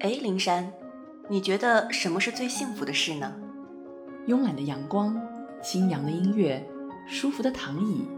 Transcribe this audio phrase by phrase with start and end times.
[0.00, 0.72] 哎，灵山，
[1.28, 3.30] 你觉得什么是最幸福的事呢？
[4.26, 5.14] 慵懒的阳光，
[5.62, 6.66] 清扬的音乐，
[7.06, 8.08] 舒服的躺椅，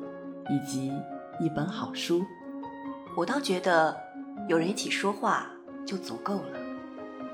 [0.48, 0.92] 以及
[1.40, 2.24] 一本好书。
[3.16, 3.96] 我倒觉得
[4.48, 5.50] 有人一起说话
[5.84, 6.58] 就足够了。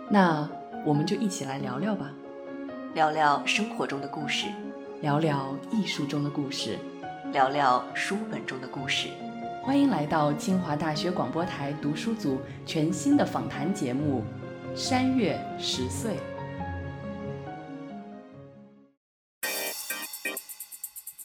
[0.08, 0.48] 那
[0.82, 2.10] 我们就一起来聊聊吧，
[2.94, 4.46] 聊聊生活中的故事，
[5.02, 6.78] 聊聊艺术中的故事，
[7.32, 9.08] 聊聊书本中的故事。
[9.62, 14.22] 欢迎来到清华大学广播台读书组全新的访谈节目
[14.78, 16.12] 《山月十岁》。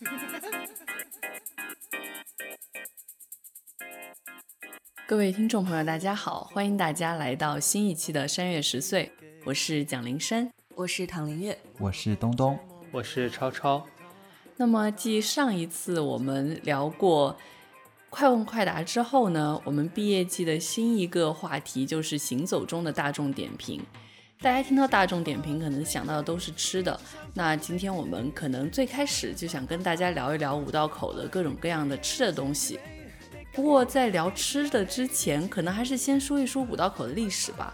[5.05, 9.11] 各位听众朋友，大家好，欢迎大家来到新一期的《山月十岁》，
[9.45, 12.57] 我是蒋灵山，我是唐林月，我是东东，
[12.91, 13.85] 我是超超。
[14.57, 17.37] 那么，继上一次我们聊过。
[18.13, 23.81] 快问快答之后呢，我们毕业季的新一个话题就是行走中的大众点评。
[24.39, 26.97] 大家听到大众点评，可能想到的都是吃的。
[27.33, 32.79] 那今天我们可能最开始就想跟大家聊一聊五道口的各种各样的吃的东西。
[33.51, 37.73] 不过在聊吃的之前，可能还是先说一说五道口的历史吧。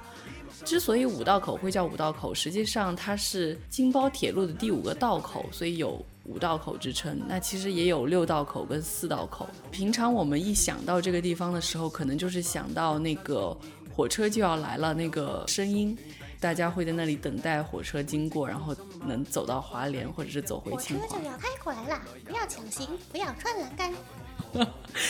[0.64, 6.02] 之所以五道口会叫五道口，实际上它是京包铁路的第五个道口，所以有。
[6.30, 9.50] 五道口之称，那其实也有六道口跟四道口。
[9.72, 13.58] 平常我们一想到这个地方的时候，可能就是想到那个
[13.92, 15.98] 火车就要来了那个声音，
[16.40, 21.08] 大家会在那里等待火车经过，然后能走到华联或者是走回清华。
[21.08, 23.92] 火车就要开过来了，不要抢行，不要穿栏杆。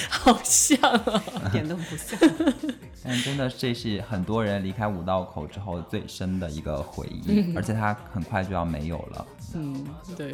[0.10, 2.18] 好像啊，一点都不像。
[3.04, 9.28] 但真的，这是很多人离开五道口之后最深的一个回忆，而且它很快就要没有了。
[9.54, 9.86] 嗯，
[10.18, 10.34] 对。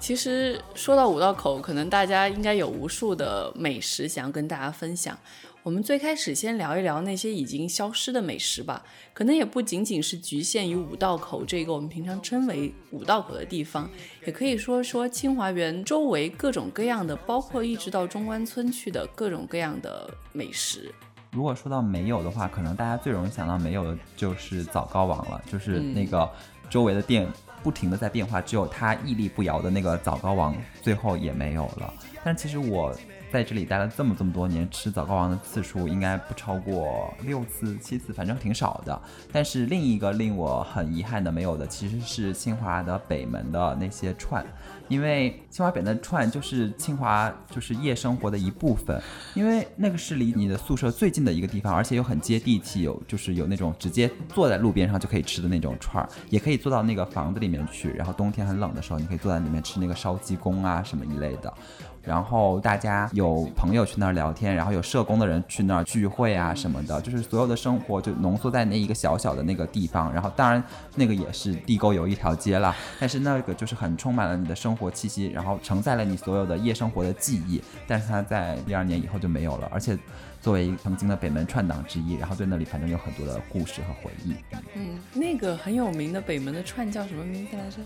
[0.00, 5.16] 其实说到五道口，可能大家应该有无数的美食想要跟大家分享。
[5.62, 8.82] 我们最开始先聊一聊那些已经消失的美食吧，
[9.14, 13.88] 可能也不仅仅是局限于五道口这个我们平常称为五道口的地方，
[14.26, 20.92] 也可以说说清华园周围各种各样的，包括一直到中关村去的各种各样的美食。
[21.30, 26.28] 如果说到没有的话，可能大家最容易想到没有的就是早高王了，就是那个
[26.68, 27.24] 周围的店。
[27.62, 31.92] 不停的在变化，只有它屹立不摇的那个枣糕王，最后也没有了。
[32.24, 32.94] 但其实我
[33.32, 39.00] 在这里待了这么这么多年，吃枣糕王的次数应该不超过六次、七次，反正挺少的。
[39.32, 44.44] 但是另一个令我很遗憾的没有的，其实是清华的北门的那些串。
[44.88, 49.00] 因为清华北的串就是清华就是夜生活的一部分，
[49.34, 61.52] 因为那个是离你的宿舍最近的一个地方，而且又很接地气，有就是有那种直接坐在路边上就可以吃的那种串儿，也可以坐到那个房子里面去，然后冬天很冷的时候，你可以坐在里面吃那个烧鸡公啊什么一类的。
[62.02, 70.12] 然后大家有朋友去那儿聊天，然后有社工的人去那儿聚会啊什么的，就是所有的生活就浓缩在那一个小小的那个地方。
[70.12, 70.62] 然后当然
[70.96, 77.62] 那个也是地沟油一条街了，但是那个就是很充满了你的生活气息，然后承载了你所有的夜生活的记忆。
[77.86, 79.96] 但是它在第二年以后就没有了，而且
[80.40, 84.34] 作为曾经的北门串档之一，然后对那里反正有很多的故事和回忆。
[84.74, 87.76] 嗯，那个很有名的北门的串叫什么名字来着？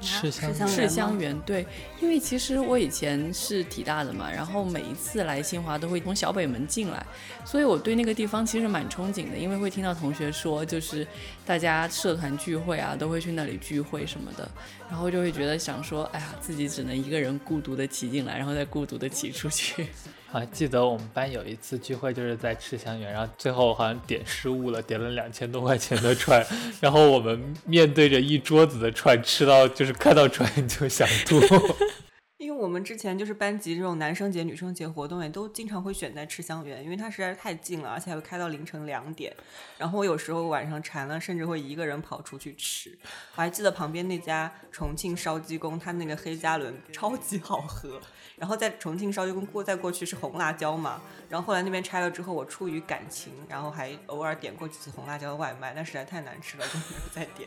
[0.00, 1.66] 赤香赤香园对，
[2.00, 7.04] 因为其实我以前是体大的嘛，然后每一次来清华都会从小北门进来，
[7.44, 11.06] 所以我对那个地方其实蛮憧憬的，因为会听到同学说，就是
[11.44, 14.50] 大家社团聚会啊，都会去那里聚会什么的，
[14.88, 19.86] 然后就会觉得想说，哎呀，自己只能一个人孤独的骑进来，然后再孤独的骑出去。
[20.32, 26.46] 啊，记得我们班有一次聚会，就是在吃香园，然后最后好像点失误了，点了两千多块钱的串，
[26.80, 31.40] 然后我们面对着一桌子的串，吃到就是看到串就想吐。
[32.38, 39.30] 因为我们之前就是班级这种男生节、女生节活动，也都经常会选在吃香园，因为它实在是太近了，而且还会开到凌晨两点。
[39.76, 42.96] 然后我有时候晚上馋了，甚至会一个人跑出去吃。
[43.34, 48.00] 我还记得旁边那家重庆烧鸡公，它那个黑加仑超级好喝。
[48.40, 57.46] 然后在重庆烧就跟过再过去是红辣椒嘛，然后后来那边拆了之后，我出于感情，然后还偶尔点过几次红辣椒的外卖，但实在太难吃了，就没有再点。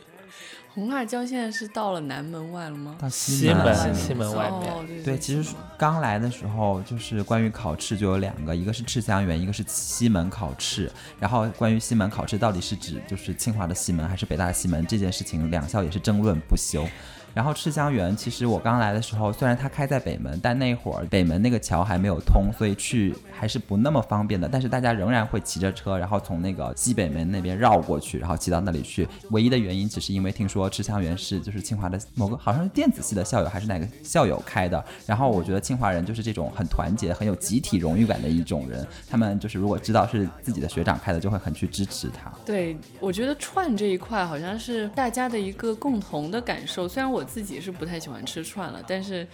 [0.72, 2.96] 红辣椒现在是到了南门外了吗？
[2.98, 5.02] 到西门，西门外面。
[5.02, 10.88] 对，其实刚来的时候，就是关于烤翅就有两个，一个是赤香园，一个是西门烤翅。
[11.18, 16.86] 然后关于西门烤翅到底是指就是清华的西门还是北大的西门这件事情，两校也是争论不休。
[17.34, 24.48] 然后赤香园，其实我刚来的时候，虽然它开在北门，但那会儿北门那个桥还没有通，所以去还是不那么方便的。
[24.48, 29.08] 但是大家仍然会骑着车，然后从那个西北门那边绕过去，然后骑到那里去。
[29.30, 34.84] 唯一的原因只是因为听说赤香园是就是清华的某个好像是电子系的校友还是哪个校友开的。
[35.04, 38.86] 然后我觉得清华人就是这种很团结、很有集体荣誉感的一种人。
[39.10, 42.32] 他们就是如果知道是自己的学长开的，就会很去支持他。
[42.46, 46.86] 对，我觉得串这一块好像是大家的一个共同的感受。
[46.86, 49.26] 虽然我自己是不太喜欢吃串了，但是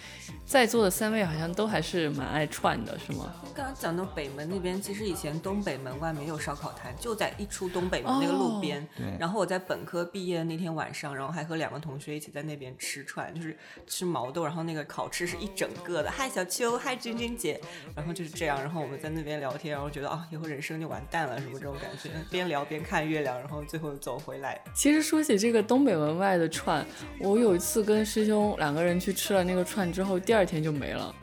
[0.46, 3.34] 在座的三位好像都还是蛮爱串的，是吗？
[3.54, 8.86] 刚刚讲到北门那边，其实以前东北门外面有烧烤摊，就在一出东北门那个路边。
[8.96, 13.56] 对然后我在本科毕业那天晚上，然后还和两个同学一起在那边吃串，就是
[13.86, 16.10] 吃毛豆，然后那个烤翅是一整个的。
[16.10, 17.60] 嗨，小秋，嗨，君君姐，
[17.94, 24.60] 然后就是这样，然后我们在那边聊天，然后觉得啊，以后人生就完蛋了，什么这种感觉，边聊边看月亮，然后最后走回来。
[24.74, 26.84] 其实说起这个东北门外的串，
[27.20, 31.14] 我有一次跟师兄两个人去吃了那个串之后，第二天就没了。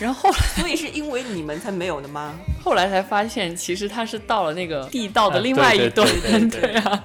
[0.00, 2.34] 然后后来所以是因为你们才没有的吗？
[2.64, 7.04] 后来才发现，其实他是到了那个地道的啊另外一端，对对对对啊。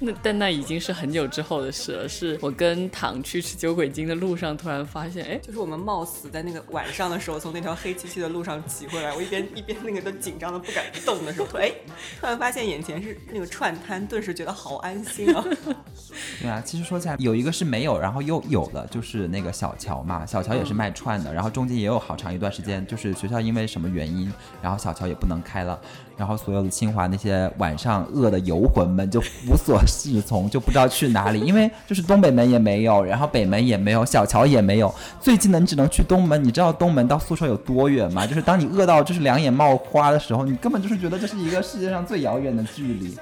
[0.02, 11.72] 那但那已经是很久之后的事了，是我跟唐去吃酒鬼精的路上突然发现，哎，就是我们冒死在那个晚上的时候，从那条黑漆漆的路上骑回来，我一边一边那个都紧张的不敢动的时候，突然哎，
[12.18, 15.44] 突然发现眼前是那个串摊，顿时觉得好安心啊！
[16.40, 20.24] 对啊，其实说起来，有一个是没有，然后又有了，就是那个小乔嘛。
[20.24, 24.32] 小乔也是卖串的，然后中间也有好长一段时间，就是学校因为什么原因，
[24.62, 25.78] 然后小乔也不能开了，
[26.20, 36.44] 然后所有的清华那些晚上饿的游魂们就无所适从，就不知道去哪里，因为就是东北门也没有，然后北门也没有，小乔也没有，最近的你只能去东门。
[36.44, 38.26] 你知道东门到宿舍有多远吗？
[38.26, 43.16] 就是当你饿到就是两眼冒花的时候，你根本就是觉得这是一个世界上最遥远的距离。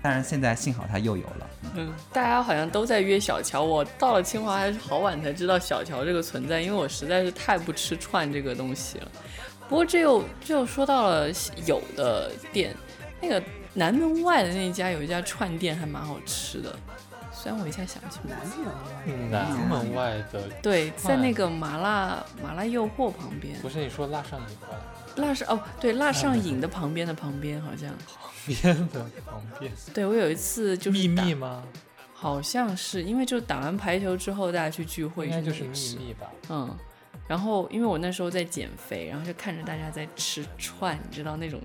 [0.00, 1.46] 当然现在幸好它又有了。
[1.76, 9.08] 嗯，大家好像都在约小乔，我到了清华还是好晚才知道小乔这个存在，因为我实在是太不吃串这个东西了。
[9.72, 11.28] 不过这又这又说到了
[11.64, 12.76] 有的店，
[13.22, 13.42] 那个
[13.72, 16.76] 南门外的那家有一家串店还蛮好吃的，
[17.32, 18.36] 虽然我一下想不起来。
[19.06, 24.76] 嗯南门外的对，在那个麻辣麻辣诱惑旁边，不是你说辣上瘾吧？
[25.16, 31.62] 辣上哦，对，辣上瘾的旁边的旁边好像，旁边的旁边对我有一次就是秘密吗？
[32.12, 36.30] 好像是因为就打完排球之后大家去聚会，应该就是秘密吧？
[36.50, 36.76] 嗯，
[37.28, 41.60] 然后因为我那时候在减肥，然后就看着大家在吃串，你知道那种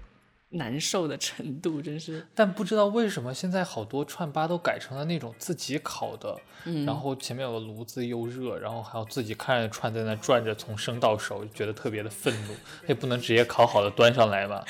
[0.50, 12.54] 难受的程度，真是，但不知道为什么现在好多串吧都改成了那种自己烤的，嗯，然后前面有个炉子又热，然后还要自己看着串在那转着，从生到熟，就觉得特别的愤怒。
[12.88, 14.64] 也不能直接烤好的端上来嘛？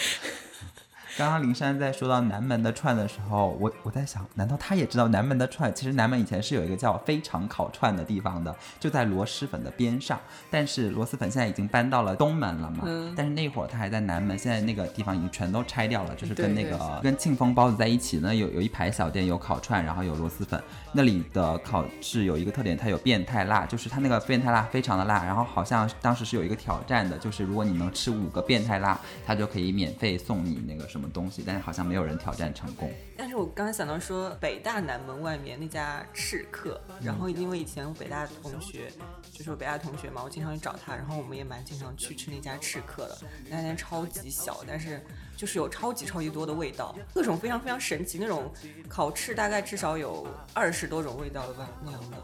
[1.17, 5.73] 刚刚林珊在说到南门的串的时候，我我在想，难道他也知道南门的串？
[5.73, 10.19] 其实南门以前是有一个叫非常烤串的地方的，就在螺蛳粉的边上。
[10.51, 20.61] 但是螺蛳粉现在已经搬到了东门了嘛，嗯但是那会儿他还在南门，现在那个地方已经全都拆掉了，就是跟那个跟庆丰包子在一起呢，有有一排小店有烤串，然后有螺蛳粉。
[20.93, 32.91] 那里的烤是有一个特点，它有变态辣，就是它那个变态辣非常的辣，然后好像当时是有一个挑战的，就是如果你能吃五个变态辣，它就可以免费送你那个什么东西，但是好像没有人挑战成功。
[33.17, 38.91] 但是我刚才想到说，北大南门外面那家赤客，然后因为以前我北大的同学，
[39.31, 43.17] 就是我北大同学嘛，我经常去找他，然后我们也蛮经常去吃那家赤客的。
[43.45, 45.01] 那家店超级小，但是
[45.35, 48.51] 就是有超级超级多的味道，各种非常非常神奇，那种
[48.87, 52.17] 烤翅大概至少有二十多种味道的吧那样的。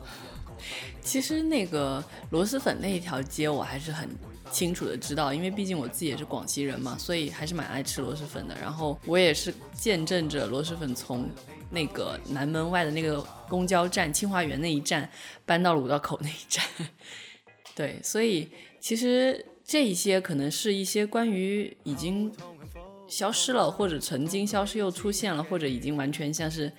[1.01, 4.07] 其实那个螺蛳粉那一条街我还是很
[4.53, 8.55] 清楚的知道，因为毕竟我自己也是广西人嘛，所以还是蛮爱吃螺蛳粉的。
[8.61, 11.27] 然后我也是见证着螺蛳粉从
[11.71, 13.19] 那个南门外的那个
[13.49, 15.09] 公交站清华园那一站
[15.43, 16.63] 搬到了五道口那一站。
[17.75, 18.47] 对，所以
[18.79, 22.31] 其实这一些可能是一些关于已经
[23.07, 26.71] 消失了，或者曾经消失又出现了，或者已经完全像是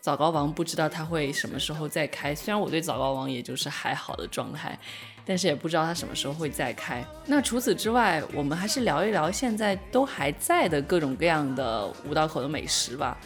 [0.00, 2.34] 早高王不知道它会什么时候再开。
[2.34, 4.78] 虽然我对早高王也就是还好的状态，
[5.26, 7.04] 但是也不知道它什么时候会再开。
[7.26, 13.18] 那除此之外，我们还是聊一聊现在都还在的各种各样的五道口的美食吧。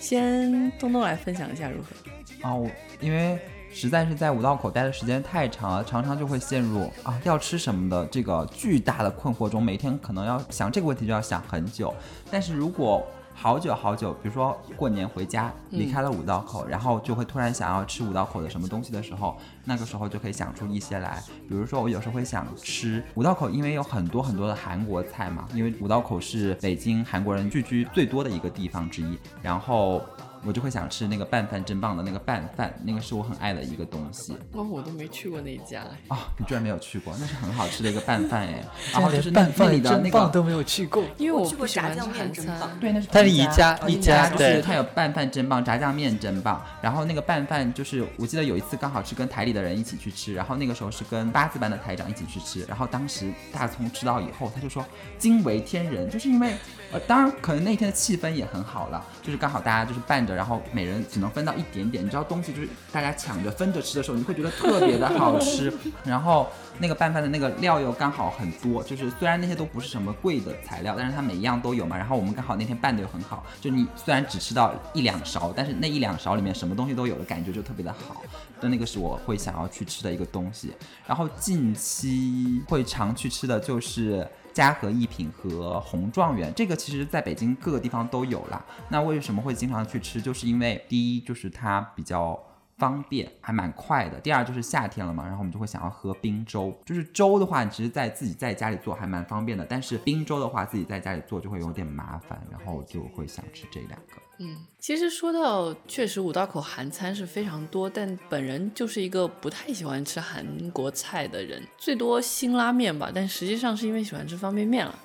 [0.00, 2.48] 先东东来分享一下如何？
[2.48, 3.38] 啊，我因为
[3.70, 11.94] 实在是在五道口待的时间太长了，常常就会陷入啊要吃什么的这个巨大的困惑中，每天可能要想这个问题就要想很久。
[12.30, 21.22] 但是如果好久好久，比如说过年回家离开了五道口，然后就会突然想要吃五道口的什么东西的时候，那个时候就可以想出一些来。
[21.48, 30.02] 比如说我有时候会想吃五道口，因为有很多很多的韩国菜嘛，因为五道口是北京韩国人聚居最多的一个地方之一，然后。
[30.44, 35.82] 我就会想吃那个拌饭真棒的那个拌饭，那个是我很爱的一个东西哦，我都没去过那一家。
[36.08, 38.62] 啊、你居然没有去过，那是很好吃的一个拌饭哎。
[38.92, 40.02] 然后就是拌饭里的那个。
[40.02, 41.04] 真棒都没有去过。
[41.16, 42.70] 因为我去过炸酱面真棒。
[42.80, 46.64] 对，那是他是同一家一家，就是他有拌饭真棒，炸酱面真棒。
[46.80, 54.84] 然后那个拌饭就是，我记得有一次刚好是跟台里的人一起去吃，然后那个时候是跟八字班的台长一起去吃，然后当时大葱吃到以后，他就说
[55.18, 56.54] 惊为天人，就是因为
[56.92, 65.72] 呃，当然可能那天的气氛也很好了，就是刚好大家就是拌着，然后每人只能分到一点点，你知道东西就是大家抢着分着吃的时候，你会觉得特别的好吃，
[66.04, 66.48] 然后。
[66.80, 71.96] 那个拌饭的那个料又刚好很多，就是虽然那些都不是什么贵的材料，但是它每一样都有嘛。
[71.96, 78.22] 然后我们刚好那天拌的又很好，就你虽然只吃到一两勺，但是那一两勺里面什么东西都有的感觉就特别的好。
[78.60, 80.72] 但那个是我会想要去吃的一个东西。
[81.06, 88.64] 然后近期会常去吃的就是嘉和一品和红状元，这个其实在北京各个地方都有啦。
[88.88, 90.20] 那为什么会经常去吃？
[90.20, 92.38] 就是因为第一就是它比较。
[92.78, 94.20] 方便，还蛮快的。
[94.20, 96.72] 第二就是夏天了嘛，然后我们就会想要喝冰粥。
[96.86, 104.22] 就是粥的话，其实在自己在家里做还蛮方便的，但是冰粥的话，自己在家里做就会有点麻烦，然后就会想吃这两个。
[104.40, 113.10] 嗯，其实说到确实五道口韩餐是非常多，但本人就是一个不太喜欢吃韩国菜的人，最多辛拉面吧。
[113.12, 114.96] 但实际上是因为喜欢吃方便面了。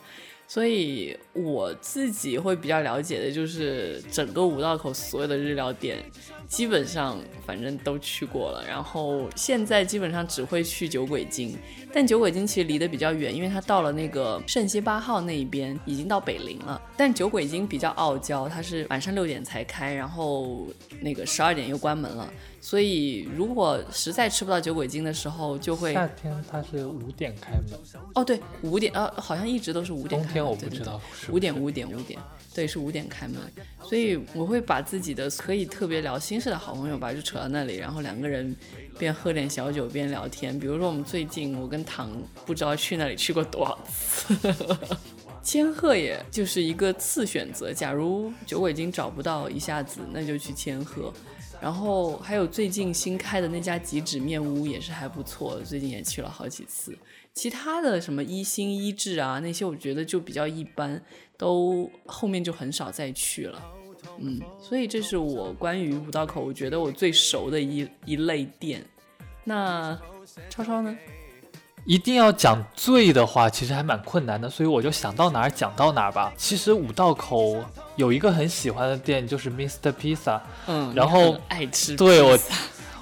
[0.54, 5.98] 所以我自己会比较了解的就是整个五道口所有的日料店，
[6.48, 8.64] 基本上反正都去过了。
[8.68, 11.58] 然后现在基本上只会去酒鬼金，
[11.92, 16.80] 但酒鬼金其实离得比较远，因为它到了那个圣西八号那一边，已经到北陵了。
[16.96, 20.68] 但酒鬼金比较傲娇，它是晚上六点才开，然后
[21.02, 22.32] 那个十二点又关门了。
[22.64, 27.78] 所以如果实在吃不到酒鬼精的时候，就会夏天它是五点开门，
[28.16, 32.18] 哦对五点呃好像一直都是五点开门，冬天我不知道是五点五点五点，
[32.56, 33.38] 对，是五点开门，
[33.82, 38.56] 所以我会把自己的可以特别聊心事的好朋友吧，就扯到那里，然后两个人
[38.98, 40.58] 边喝点小酒边聊天。
[40.58, 42.10] 比如说我们最近我跟唐
[42.46, 44.34] 不知道去那里去过多少次，
[45.44, 47.74] 千鹤也就是一个次选择。
[47.74, 51.14] 假如酒鬼精找不到一下子，那就去千鹤。
[51.64, 56.94] 然后还有最近新开的那家极致面屋也是还不错，最近也去了好几次。
[57.34, 61.02] 其他的什么一心一制啊那些，我觉得就比较一般，
[61.38, 63.64] 都后面就很少再去了。
[64.20, 68.86] 嗯，所以这是我关于五道口我觉得我最熟的一一类店。
[69.46, 69.98] 那
[70.50, 70.94] 超超呢？
[71.86, 76.32] 一定要讲醉的话，其实还蛮困难的，所以我就想到哪儿讲到哪儿吧。
[76.38, 77.64] 其实五道口
[77.98, 79.92] 有一个很喜欢的店，就是 Mr.
[79.92, 80.40] Pizza。
[80.68, 82.40] 嗯，然后爱吃对我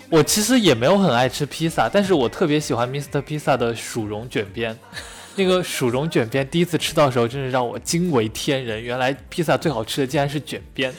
[0.10, 3.22] 我其实也没有很爱吃披萨，但是我特别喜欢 Mr.
[3.22, 4.78] Pizza 的薯蓉卷边。
[5.36, 8.82] 那个薯蓉卷边，第一次吃到的时候，真是让我惊为天人。
[8.82, 10.94] 原来披萨最好吃的竟然是卷边。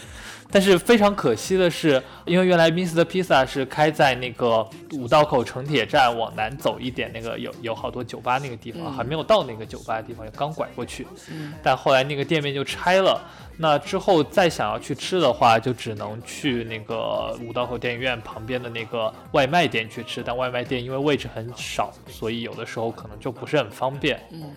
[0.52, 3.02] 但是非常可惜的是，因为原来 Mr.
[3.02, 11.06] Pizza 是开在那个五道口城铁站往南走一点，那个有有好多酒吧那个地方，嗯还没有到那个酒吧的地方，刚拐过去。
[11.30, 13.21] 嗯但后来那个店面就拆了。
[13.59, 20.23] 那之后再想要去吃的话，就只能去那个五道口电影院旁边的那个外卖店去吃。
[20.23, 24.21] 但外卖店因为位置很少，所以有的时候可能就不是很方便。
[24.30, 24.50] 嗯，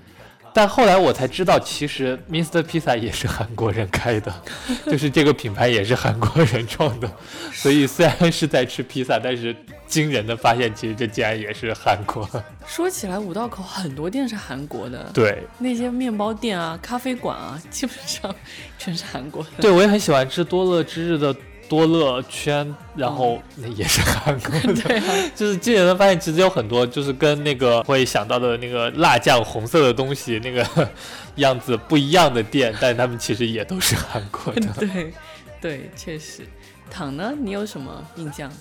[0.56, 2.64] 但后来我才知道，其实 Mr.
[2.64, 4.34] Pizza 也是韩国人开的，
[4.88, 7.12] 就是这个品牌也是韩国人创的。
[7.52, 9.54] 所以虽然是在吃披萨，但是
[9.86, 12.26] 惊人的发现，其实这竟然也是韩国。
[12.66, 18.34] 说起来五道口很多店是韩国的，对，那些面包店啊、咖啡馆啊，基本上
[18.80, 19.50] 全是韩国的。
[19.60, 21.36] 对我也很喜欢吃多乐之日的
[21.68, 24.74] 多乐圈，然后那也是韩国的。
[24.82, 30.90] 对啊，就是今年的发现，其实有很多就是跟那个会想到的那个辣酱红色的东西那个
[31.38, 34.68] 样子不一样的店，但他们其实也都是韩国的。
[34.80, 35.14] 对
[35.60, 36.44] 对，确实。
[36.90, 37.34] 糖呢？
[37.38, 38.52] 你有什么印象？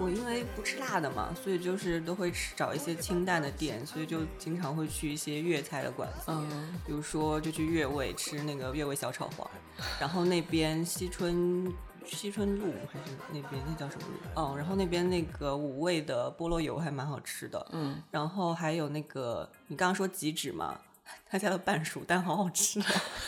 [0.00, 6.26] 我因为不吃辣的嘛，所以就是都会吃找一些清淡的店，所以就经常会去一些粤菜的馆子。
[6.28, 6.48] 嗯，
[6.86, 9.50] 比如说就去粤味吃那个粤味小炒黄，
[9.98, 11.66] 然后那边西春
[12.08, 14.40] 西春路还是那边那叫什么路？
[14.40, 20.76] 哦，然后那边那个五味的菠萝油还蛮好吃的，嗯，然后还有那个你刚刚说极致嘛，
[21.28, 22.86] 他家的半熟蛋好好吃啊，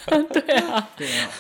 [0.33, 1.31] 对啊，对啊，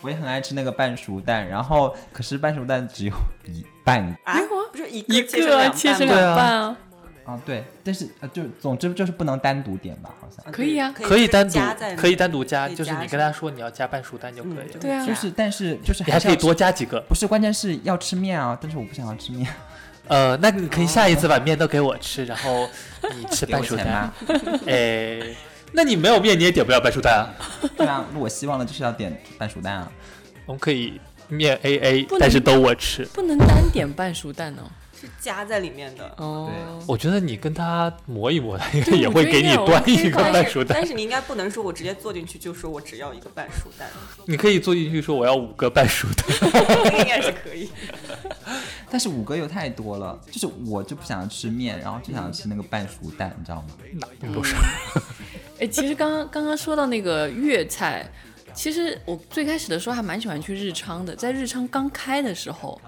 [0.00, 3.14] 我也很爱吃那个半熟蛋，然后可是半熟蛋只有
[3.46, 4.04] 一半。
[4.24, 5.76] 啊，不是一一个切成个啊两半吗？
[5.76, 6.76] 切成两半啊，
[7.24, 10.52] 啊，对，但是呃，就总之就是不能单独点吧，好像。
[10.52, 14.64] 可以啊可以单独在可以单独加，就是你跟他说你要加半熟蛋就可以了。
[14.74, 17.00] 嗯对啊就是，但是就是你还可以多加几个。
[17.08, 19.48] 不是，关键是要吃面啊，但是我不想要吃面，
[20.08, 22.68] 呃，那你可以下一次把面都给我吃，然后
[23.16, 24.60] 你 吃半熟蛋钱吗。？
[24.66, 25.20] 哎，
[25.72, 27.30] 那你没有面你也点不了半熟蛋啊。
[27.76, 29.92] 对啊，我希望的就是要点半熟蛋啊。
[30.44, 33.04] 我们可以面 A A，但是都我吃。
[33.06, 34.62] 不能单点半熟蛋哦。
[35.02, 36.14] 是夹在里面的。
[36.16, 36.48] 哦，
[36.86, 40.86] 我觉得你跟他磨一磨，他应该也会给你端一个半熟蛋但。
[40.86, 43.88] 是你应该不能说我直接坐进去就说我只要一个半熟蛋，
[44.26, 46.98] 你可以坐进去说我要五个半熟蛋。
[47.00, 47.68] 应该是可以。
[48.88, 53.68] 但是五个又太多了，就是我就不想吃面，然后就想吃那个半熟蛋，你知道吗？
[53.94, 54.54] 哪那么多事？
[55.58, 58.06] 哎，其实刚刚刚刚说到那个粤菜，
[58.52, 62.80] 其实我最开始的时候还蛮喜欢去日昌的，在日昌刚开的时候，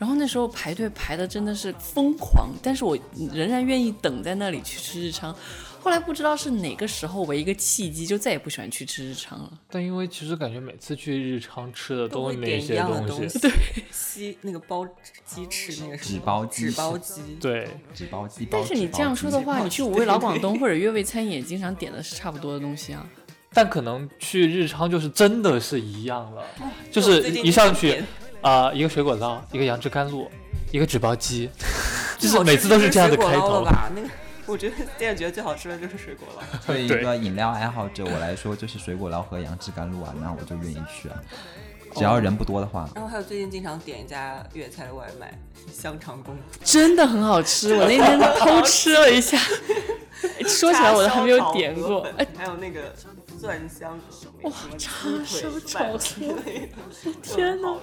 [0.00, 2.98] 然后那时候排队排的真的是疯狂，但是我
[3.34, 5.36] 仍然愿意等在那里去吃日昌。
[5.82, 9.52] 后来不知道是哪个时候为一个契机，就再也不喜欢去吃日昌了。
[9.68, 13.50] 但因为其实感觉每次去日昌吃的都会是那一样的东东西， 对，
[13.92, 14.86] 西那个包
[15.26, 15.98] 鸡翅那个。
[15.98, 18.48] 什么纸包鸡纸包鸡，对，纸包鸡。
[18.50, 23.06] 但是你这样说的话，你去五味老广东或者粤味餐饮也经常点的是差不多的东西啊。
[23.52, 26.44] 但可能去日昌就是真的是一样了，
[26.90, 28.02] 就是一上去
[28.40, 30.30] 点啊、一个水果捞，一个杨枝甘露，
[30.72, 31.50] 一个纸包鸡，
[32.18, 33.62] 就是每次都是这样的开头。
[33.64, 33.90] 吧？
[33.94, 34.08] 那个
[34.46, 36.42] 我觉得现在觉得最好吃的就是水果捞。
[36.66, 41.16] 对于一个饮料爱好者我来说，就是水果捞和杨枝甘露啊，那我就愿意去啊。
[41.96, 45.36] 只要人不多的话，然后还有最近经常点一家粤菜的外卖，
[45.72, 46.42] 香肠公主。
[46.62, 49.36] 真的很好吃，我那天偷吃了一下。
[50.46, 52.94] 说起来我都还没有点过，哎，还有那个
[53.40, 53.98] 蒜香
[54.42, 56.76] 哇什么鸡腿叉烧饭之类的，
[57.22, 57.78] 天哪哪！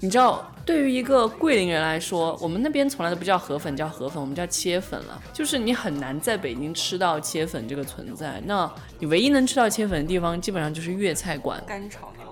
[0.00, 5.22] 你知道，对于一个桂林人来说，我们那边从来都不叫河粉，叫河粉，我们叫切粉了。
[5.32, 8.42] 就是你很难在北京吃到切粉这个存在。
[8.44, 12.26] 那你唯一能吃到切粉的地方，基本上就是粤菜馆干炒牛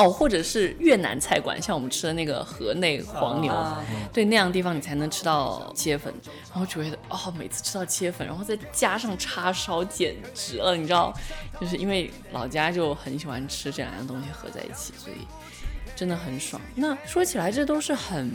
[0.00, 3.52] 哦，或者是越南菜馆，像我们吃的那个河内黄牛。
[3.52, 6.12] 啊，对那样的地方你才能吃到切粉，
[6.50, 11.12] 然后就觉得哦，每次吃到切粉，然后再加上叉烧，简直了，你知道，
[11.60, 15.26] 就是因为老家就很喜欢吃这两样东西合在一起，所以
[15.94, 16.60] 真的很爽。
[16.74, 18.30] 那说起来，这都是很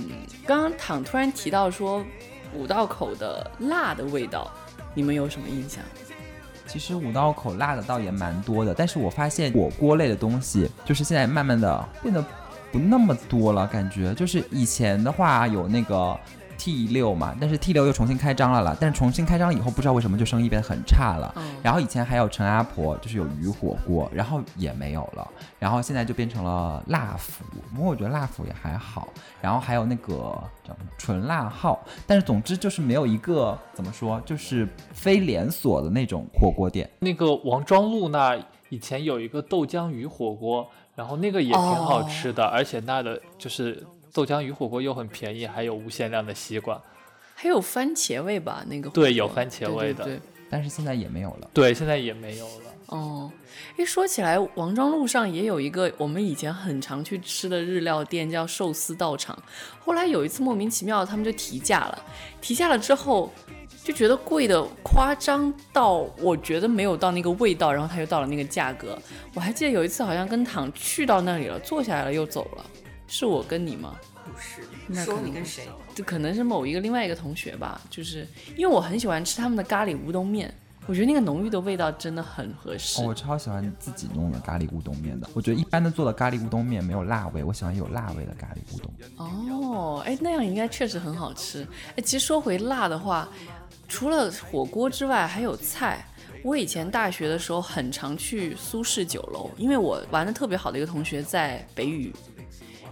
[0.45, 2.05] 刚刚躺突然提到说
[2.53, 4.51] 五道口的辣的味道，
[4.93, 5.83] 你们有什么印象？
[6.67, 12.23] 其实五道口辣的倒也蛮多的，但是我发现火锅类的东西，就是现在慢慢的变得
[12.71, 14.13] 不那么多了，感觉。
[14.13, 16.17] 就是以前的话有那个
[16.57, 21.33] T 六嘛，但是 T 六又重新开张了啦，但是重新开张以后，不知道为什么就生意变得很差了。
[21.37, 27.43] 嗯然后以前还有陈阿婆，就是有鱼火锅，然后也没有了，然后现在就变成了辣府，
[27.73, 29.07] 不过我觉得辣府也还好，
[29.41, 30.13] 然后还有那个
[30.63, 36.87] 叫什么纯辣号，但是总之就是没有一个怎么说，就是非连锁的那种火锅店。
[36.99, 38.37] 那个王庄路那
[38.69, 43.83] 以前有一个豆浆鱼火锅，然后那个也挺好吃的，而且那的就是
[44.15, 46.81] 豆浆鱼火锅又很便宜，还有无限量的西瓜。
[47.33, 48.63] 还有番茄味吧？
[48.69, 51.49] 那个对有番茄味的对对对但是现在也没有了。
[51.53, 52.71] 对，现在也没有了。
[52.85, 53.29] 哦，
[53.77, 59.37] 一说起来，王庄路上也有一个我们以前很常去吃的日料店，叫寿司道场。
[59.83, 62.03] 后来有一次莫名其妙，他们就提价了，
[62.39, 63.29] 提价了之后
[63.83, 68.97] 就觉得贵的夸张到我觉得没有到那个味道，然后他又到了那个价格。
[69.33, 72.65] 我还记得有一次好像跟躺去到那里了，坐下来了又走了，
[73.07, 73.95] 是我跟你吗？
[74.25, 75.67] 不是，那可能说你跟谁？
[75.93, 80.53] 就可能是某一个另外一个同学吧，就是因为我很喜欢吃他们的咖喱乌冬面，
[80.87, 83.01] 我觉得那个浓郁的味道真的很合适。
[83.01, 85.29] 哦，我超喜欢自己弄的咖喱乌冬面的。
[85.33, 88.91] 我觉得一般的做的咖喱乌冬面没有辣味，我喜欢有辣味的咖喱乌冬。
[89.17, 91.65] 哦，哎，那样应该确实很好吃。
[91.95, 93.29] 哎，其实说回辣的话，
[93.87, 96.03] 除了火锅之外，还有菜。
[96.43, 102.13] 我以前大学的时候很常去苏式酒楼，因为我玩的特别好的一个同学在北语，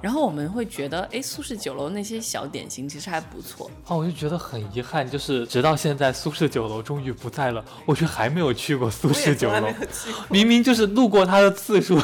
[0.04, 3.72] 然后我们会觉得，哎，苏式酒楼那些小点心其实还不错。
[3.88, 9.70] 哦，我就觉得很遗憾，就是直到现在苏式酒楼终于不在了，我却还没有去过苏式酒楼
[10.30, 11.96] 明明就是路过它的次数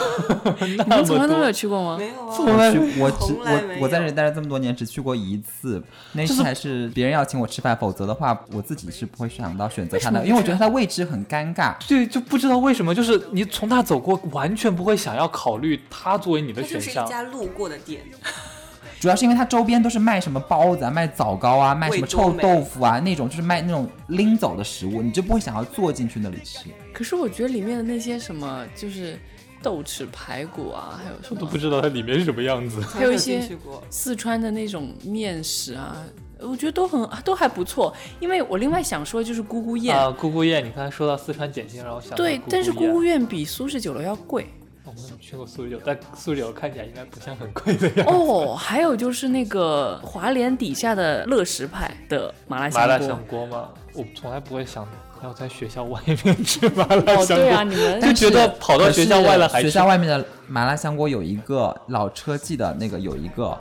[0.62, 1.98] 你 那么们从来都没有，去过吗？
[2.00, 5.84] 没有啊，从来我只我我在这里待了这么多年，只去过一次，
[6.14, 11.76] 那次还是别人要请我吃饭，否则的话我自己是不会想到选择它的，因为我觉得它的位置很尴尬。
[11.86, 17.06] 对，就不知道为什么，就是你从那走过，完全不会想要考虑它作为你的它就是一选项。
[17.06, 18.02] 家路过的店，
[19.00, 26.66] 主要是因为它周边都是卖什么包子啊、卖枣糕啊、卖什么臭豆腐啊那种，就是卖那种拎走的食物，你就不会想要坐进去那里吃。
[26.94, 29.18] 可是我觉得里面的那些什么，就是
[29.64, 32.82] 豆豉排骨啊，还有什么我都不知道它里面是什么样子。
[32.82, 33.42] 还有一些
[33.90, 35.98] 四川的那种面食啊，
[36.40, 37.96] 我觉得都很都还不错。
[38.20, 44.50] 因为我另外想说就是姑姑宴，啊，姑姑宴，你刚才说到四川点心，让我想到对，但是姑姑宴比苏式酒楼要贵
[44.96, 48.14] 我没有去过苏式酒，但苏式酒看起来应该不像很贵的样子。
[48.14, 48.56] 哦。
[48.56, 53.70] 还有就是那个华联底下的乐食派的麻辣麻辣香锅香，锅吗？
[53.94, 54.88] 我从来不会想
[55.24, 63.58] 要在学校外面吃麻辣哦，香对啊，你们就觉得跑到学校外了还学校外面的麻辣香锅有一个老车记的那个有一个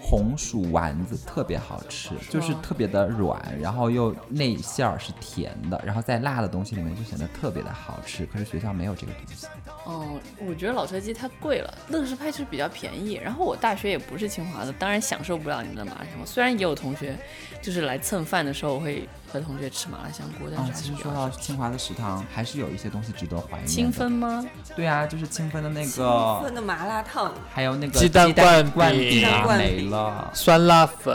[0.00, 8.24] 红薯丸子特别好吃，就是特别的软，然后又内馅儿是甜的，然后在辣的东西里面就显得特别的好吃。
[8.26, 9.46] 可是学校没有这个东西。
[9.88, 13.14] 嗯，我觉得老车机太贵了，乐视派就是比较便宜。
[13.14, 16.26] 然后我大学也不是清华的，当然享受不了你们的麻辣香锅。
[16.26, 17.16] 虽然也有同学
[17.62, 23.66] 就是来蹭饭的时候会和同学吃麻辣香锅，但啊、是其实说到清华的食堂，还是有一些东西值得怀念。
[23.66, 24.44] 清芬吗？
[24.74, 30.30] 对啊，就是清芬的那清个，分的麻辣烫，还有那个鸡蛋灌灌饼没了。
[30.32, 31.14] 酸辣粉。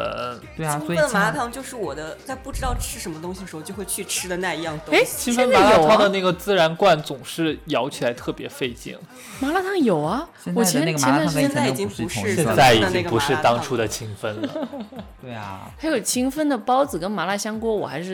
[0.56, 5.32] 对啊，所以清分的麻辣烫就是我的在不知道吃什么东西的时候就会去吃的那一样东西哎，西。
[5.32, 8.98] 清现分麻辣烫的那个孜然罐总是咬起来特别费劲，
[9.40, 10.28] 麻辣烫有啊。
[10.54, 14.68] 我前那个麻辣烫跟以前段时间现在已经不是现在已经不是当初的清芬了。
[15.22, 18.11] 对啊，还有清芬的包子跟麻辣香锅，我还是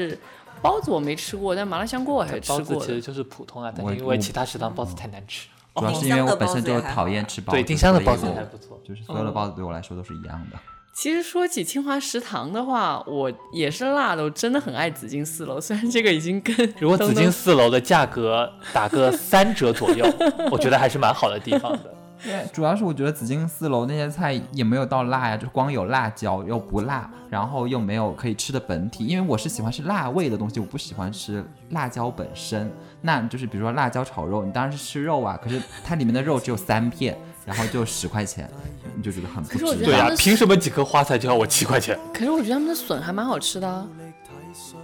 [0.61, 2.85] 包子我没吃过，但麻辣香锅我还是吃包子过。
[2.85, 5.47] 其实就是普通啊，但我是因为其他食堂包子太难吃。
[5.75, 8.81] 主要是因为我本身就讨厌吃包子，对，丁香的包子我还不错。
[8.83, 10.57] 就是所有的包子对我来说都是一样的。
[10.91, 15.61] 其实说起清华食堂的话，我也是辣的，我真的很爱紫金四楼。
[15.61, 20.03] 虽然这个已经跟如果紫金四楼的价格打个三折左右，
[20.49, 21.93] 我觉得还是蛮好的地方的。
[22.23, 29.05] 对，主要是我觉得紫金四楼那些菜也没有到辣呀，就光有辣椒又不辣，然后又没有可以吃的本体。
[29.05, 32.71] 因为我是喜欢吃辣味的东西，我不喜欢吃辣椒本身。
[33.01, 38.49] 那就是比如说辣椒炒肉，你当然是吃肉啊，可是它里面的肉只有三片，然后就十块钱，
[38.95, 41.97] 你就觉得很不值对呀、凭什么几颗花菜就要我七块钱？
[42.13, 43.87] 可是我觉得他们的笋还蛮好吃的、啊，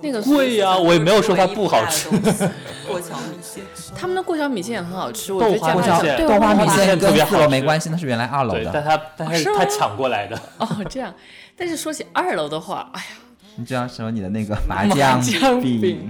[0.04, 2.10] 那个贵呀、我也没有说它不好吃。
[2.86, 3.64] 过桥米线，
[3.96, 8.70] 他们的过桥米线也很好吃，我觉得豆花加米线对豆花米米线线跟四特别好没关系，那是原来二楼，的。
[8.74, 10.38] 但他但是是他抢过来的。
[10.58, 11.14] 哦这样。
[11.56, 13.08] 但是说起二楼的话，哎呀，
[13.56, 16.10] 你就要说你的那个麻麻酱酱饼饼，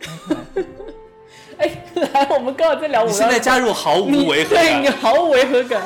[1.58, 5.80] 哎，来，我们刚好在聊我们现在加入毫无违和感对你，毫无违和感。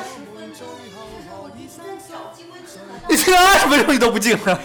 [3.07, 4.59] 你这个二十分钟你都不进了，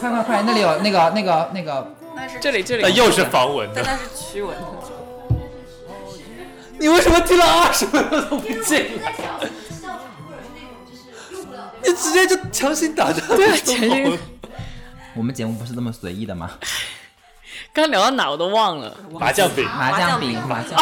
[0.00, 3.82] 快快快，那里有那个那个那个，那是这里这里那又是防蚊的。
[3.84, 4.62] 但那是驱蚊的。
[6.78, 9.12] 你为什么听了二十分钟都不进来？
[11.84, 13.26] 你直接就强行打断。
[13.36, 14.18] 对啊强行
[15.14, 16.52] 我们节目不是这么随意的吗？
[17.72, 20.78] 刚聊到哪我都忘了，麻将饼，麻将饼，麻酱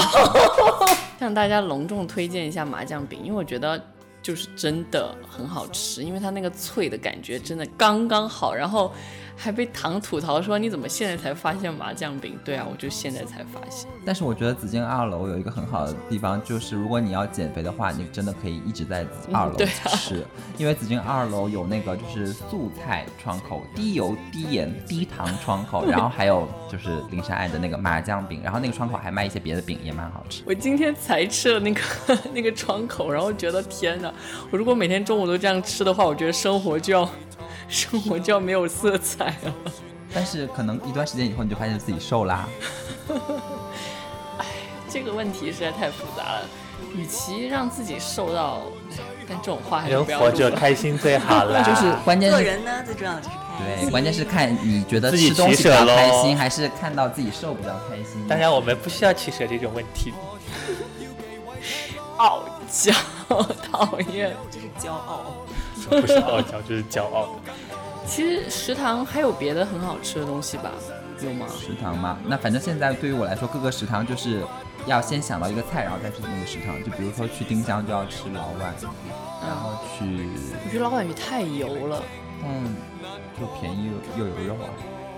[1.19, 3.83] 向大家隆重推荐一下麻将饼，因为我觉得
[4.23, 8.93] 就是真的很好吃，因为它那个脆的感觉真的刚刚好，然后
[9.41, 12.37] 还被糖吐槽说你怎么现在才发现麻酱饼？
[12.45, 13.89] 对啊，我就现在才发现。
[14.05, 19.55] 但是我觉得紫金二楼有一个很好的地方，就是如果你要减肥的话，你真的可以一直在二楼
[19.95, 30.43] 吃，因为紫金二楼有那个就是素菜窗口，低油、低盐、低糖窗口， 然后还有就是林山爱的那个麻酱饼，然后那个窗口还卖一些别的饼，也蛮好吃。
[30.45, 31.81] 我今天才吃了那个
[32.35, 34.13] 那个窗口，然后觉得天哪！
[34.51, 37.09] 我如果每天中午都这样吃的话，我觉得生活就要
[37.69, 39.55] 生活就要没有色彩了。
[40.13, 42.49] 但是可能一段时间以后，你就发现自己瘦啦。
[44.89, 46.47] 这个问题实在太复杂了，
[46.97, 50.51] 与其让自己瘦到，哎但这种话还是人不要活着。
[50.51, 51.63] 开心最好了。
[51.63, 58.27] 就是关键是，做人呢，最重要的就是开心对，关键是看你觉得自己吃东西比较取舍咯开心，还是看到自己瘦比较开心。
[58.27, 60.15] 当然，我们不需要取舍这种问题。
[62.17, 62.93] 傲娇，
[63.71, 64.35] 讨厌。
[64.51, 65.35] 这是骄傲。
[65.89, 67.37] 不是傲娇，就是骄傲。
[68.07, 70.71] 其实食堂还有别的很好吃的东西吧？
[71.21, 71.47] 有吗？
[71.49, 74.43] 食堂嘛，那反正现在对于我来说，各个食堂就是
[74.87, 76.83] 要先想到一个菜，然后再去那个食堂。
[76.85, 78.73] 就比如说去丁香就要吃老碗，
[79.43, 80.29] 然后去，
[80.65, 82.01] 我觉得老碗鱼太油了。
[82.41, 82.51] 但
[83.39, 84.71] 就便宜又又有肉啊。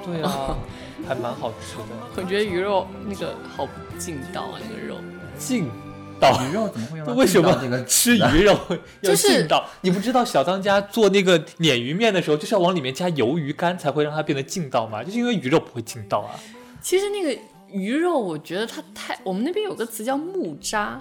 [0.03, 0.57] 对啊，
[1.07, 1.85] 还蛮好吃的。
[2.17, 4.97] 我觉得鱼肉那个好不劲道啊，那个肉。
[5.39, 5.71] 劲
[6.21, 6.41] 道。
[6.47, 8.57] 鱼肉怎么会用到 为什么吃鱼肉
[9.01, 9.67] 要就是劲道？
[9.81, 15.03] 你不知道小当家做那个鲶鱼面的时候，就是要往里面加鱿鱼干才会让它变得劲道吗？
[15.03, 16.39] 就是因为鱼肉不会劲道啊。
[16.83, 19.19] 其实那个鱼肉，我觉得它太……
[19.23, 21.01] 我们那边有个词叫木渣，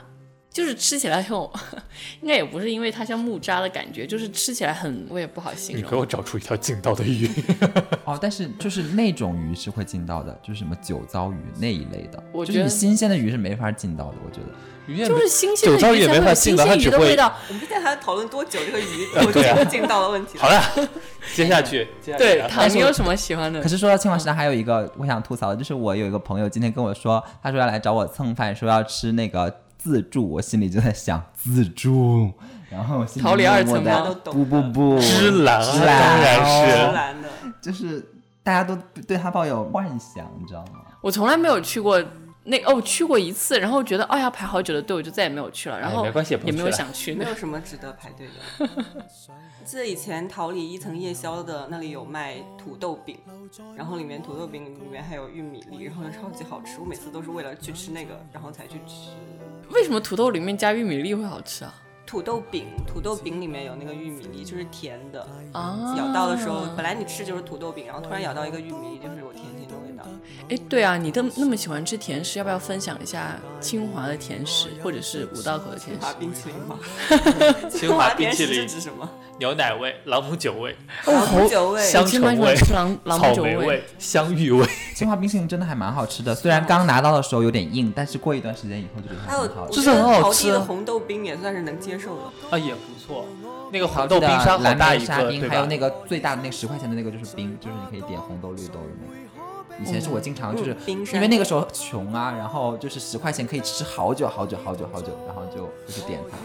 [0.51, 1.37] 就是吃起来很，
[2.21, 5.07] 应该也不是因为它像木渣的感觉，就是吃起来很……
[5.09, 5.83] 我也不好形容。
[5.83, 7.29] 你给我找出一条劲道的鱼。
[8.03, 12.21] 哦，但是就是那种鱼是会劲道的，就是什么酒糟鱼那一类的。
[12.33, 14.47] 我觉得就是你新鲜的鱼是没法劲道的，我觉得。
[14.89, 17.33] 鱼面就是新鲜的酒糟鱼也鱼才会有没法劲道，新鲜鱼它只会的味道。
[17.47, 20.37] 我们今天还要讨论多久这个鱼 有呃对啊这个劲道的问题。
[20.37, 20.61] 好了，
[21.35, 23.69] 接下去， 接下去对，你有什么喜欢的可？
[23.69, 32.31] 是说到清华食堂，还有一个我想吐槽的，就是我有一个朋友今天跟我说，他说要来找我蹭饭，说要吃那个自助，我心里就在想自助，
[32.69, 37.29] 然后我心里桃李二默默地层吗都懂不不不，芝兰啊芝兰当然哦是芝兰的，
[37.61, 38.09] 就是
[38.43, 40.81] 大家都对他抱有幻想，你知道吗？
[41.01, 42.01] 我从来没有去过
[42.49, 48.67] 那哦，去过一次，然后觉得哦呀排好久的队，我就再也没有去了，然后哎没关系也没有想去那没有什么值得排队的。
[49.63, 53.19] 记得以前桃李一层夜宵的那里有卖土豆饼，
[53.75, 56.79] 然后里面土豆饼里面还有玉米粒，然后就超级好吃。
[56.79, 59.11] 我每次都是为了去吃那个，然后才去吃。
[59.69, 61.73] 为什么土豆里面加玉米粒会好吃啊？
[62.07, 65.21] 土豆饼，土豆饼里面有那个玉米粒，就是甜的。
[65.53, 69.48] 啊，咬到的时候，本来你吃就是土豆饼，然后突然咬到一个玉米粒，就是有甜甜
[69.99, 70.11] 的。
[70.49, 76.13] 哎，对啊，你都那么喜欢吃甜食，要不要分享一下清华的甜食，或者是五道口的甜食清华？
[76.13, 76.79] 冰淇淋吗？
[77.69, 79.09] 清华冰甜食是淇淋、指什么？
[79.37, 84.67] 牛奶味、朗姆酒味、哦，朗姆酒味香橙味朗朗姆酒草莓味、香芋味。
[84.93, 89.39] 清华冰淇淋真的还蛮好吃的，虽然刚拿到的时候有点硬，但是过一段时间以后就很好吃。
[89.39, 92.23] 我觉得这是很好陶地的红豆冰也算是能接受的。
[92.49, 93.25] 啊，也不错。
[93.71, 99.18] 那个好吃的红豆冰沙好蓝大一个，莓沙冰，还有那个最大的那个十块钱的那个就是冰，就是你可以点红豆绿豆的那个。
[99.81, 106.37] 以前是我经常就是嗯冰山因为那个时候穷啊，然后就是十块钱可以吃好久好久好久好久，然后就就是点它。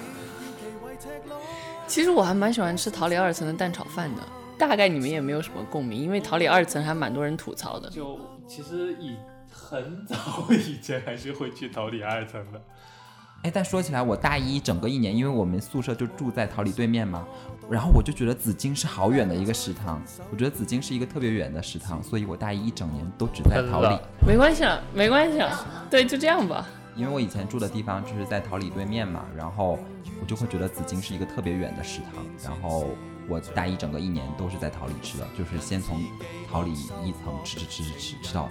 [1.87, 4.23] 其实我还蛮喜欢吃桃李二层的蛋炒饭的，
[4.59, 7.91] 大概你们也没有什么共鸣，因为桃李二层还蛮多人吐槽的。
[7.91, 8.19] 就
[8.49, 9.17] 其实以
[9.51, 10.17] 很早
[10.51, 12.61] 以前还是会去桃李二层的。
[13.43, 17.27] 哎，但说起来，我大一整个一年，因为我们宿舍就住在桃李对面嘛，
[17.71, 23.99] 然后我就觉得紫金是好远的一个食堂，我觉得紫金是一个特别远的食堂，所以我大一一整年都只在桃李。
[24.27, 26.67] 没关系啊，没关系啊，对，就这样吧。
[26.95, 29.79] 因为我以前住的地方就是在桃李对面嘛，然后
[30.21, 32.91] 我就会觉得紫金是一个特别远的食堂，然后
[33.29, 36.01] 我大一整个一年都是在桃李吃的，就是先从
[36.51, 38.49] 桃李一层吃吃吃吃吃吃到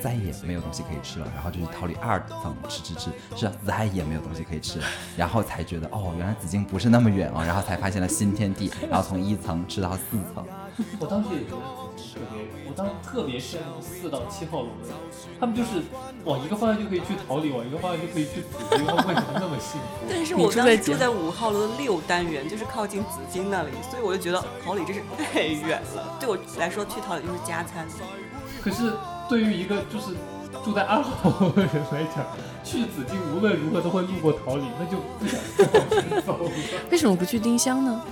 [0.00, 10.44] 再也没有东西可以吃了，然后就是桃李二层吃吃吃吃到再也没有东西可以吃了，然后才觉得哦，原来紫荆不是那么远哦，然后才发现了新天地，然后从一层吃到四层。
[10.98, 11.56] 我当时也觉得
[11.96, 14.96] 特别，我当时特别羡慕四到七号楼的人，
[15.38, 15.82] 他们就是
[16.24, 20.06] 往一个方向就可以去桃李，往一个方向就可以去紫金，他们为什么那么幸福？
[20.08, 26.16] 但是我当时住住在五号楼的六单元，就是靠近紫金那里，所以我就觉得桃李真是太远了。
[26.18, 27.86] 对我来说，去桃李就是加餐。
[28.60, 28.92] 可是
[29.28, 30.14] 对于一个就是
[30.64, 32.26] 住在二号楼的人来讲，
[32.62, 36.50] 去紫金无论如何都会路过桃李，那就不想再往前走了。
[36.90, 38.02] 为什么不去丁香呢？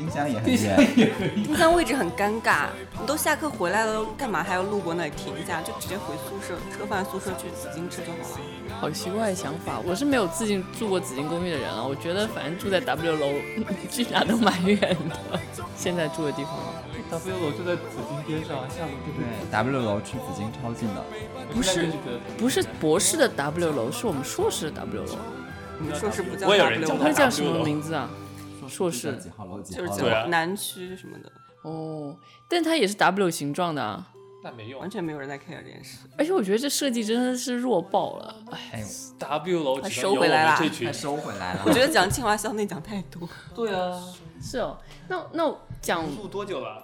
[0.00, 1.44] 丁香也很远，也可以。
[1.44, 5.60] 丁香位置很尴尬，你都下课回来了，干嘛还要路过那里停一下？
[5.60, 8.80] 就直接回宿舍，吃个饭宿舍去紫金吃就好了。
[8.80, 11.84] 好奇怪的想法，我是没有自己住过紫金公寓的人啊。
[11.84, 13.26] 我觉得反正住在 W 楼，
[13.92, 15.38] 去哪都蛮远的。
[15.76, 16.54] 现在住的地方
[17.10, 19.28] ，W 楼就在紫金边上，下楼就可以。
[19.28, 21.04] 对，W 楼去紫金超近的。
[21.52, 21.92] 不是
[22.38, 25.18] 不是博士的 W 楼，是我们硕士的 W 楼。
[25.78, 28.08] 我们硕士不叫 W 叫楼那叫什么名字啊？
[28.70, 30.02] 硕士几号楼几就是号楼？
[30.02, 31.30] 对啊叫南区什么的，
[31.62, 32.16] 哦，
[32.48, 34.06] 但它也是 W 形状的啊。
[34.42, 35.98] 那没用完全没有人在 care 这件事。
[36.16, 38.84] 而且我觉得这设计真的是弱爆了，哎， 哎
[39.18, 40.92] ，，W 楼他收回来啦们这群快。
[40.94, 41.62] 收回来了。
[41.66, 43.28] 我觉得讲清华校内讲太多。
[43.54, 44.02] 对啊，
[44.40, 44.78] 是哦。
[45.08, 46.82] 那那讲，录多久了？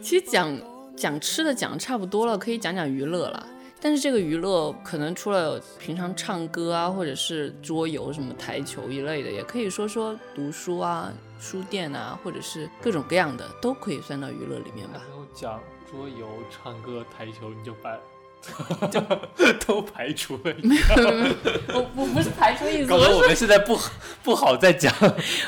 [0.00, 0.58] 其实讲
[0.96, 3.46] 讲吃的讲得差不多了，可以讲讲娱乐了。
[3.84, 15.02] 但是这个娱乐可能除了平常唱歌啊，或者是桌游、什么台球一类的，也可以说说读书啊、书店啊，或者是各种各样的，都可以算到娱乐里面吧。
[15.08, 17.98] 然后讲桌游、唱歌、台球，你就把
[19.66, 21.34] 都排除了一个。
[21.74, 23.76] 我我不是排除意思，我们现在不
[24.22, 24.94] 不好再讲。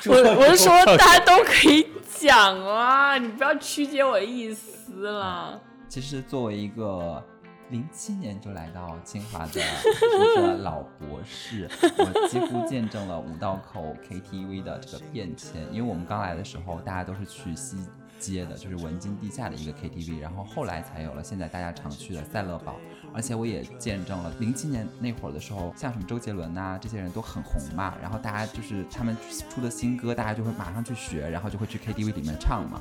[0.07, 1.87] 我我是说大家都可以
[2.19, 5.57] 讲啊，你不要曲解我意思啦。
[5.89, 7.23] 其实作为一个
[7.71, 15.63] 零七年就来到清华的一个老博士， 我几乎见证了五道口 KTV 的这个变迁。
[15.73, 17.79] 因为我们刚来的时候，大家都是去西
[18.19, 22.77] 街的，就是文津地下的一个 KTV，然后后来才有了现在大家常去的赛乐堡。
[23.15, 29.17] 而且我也见证了零七年那会儿的时候，像什么周杰伦呐、这些人都很红嘛，然后大家就是他们
[29.49, 32.81] 出的新歌，大家就会马上去学，然后就会去 KTV 里面唱嘛。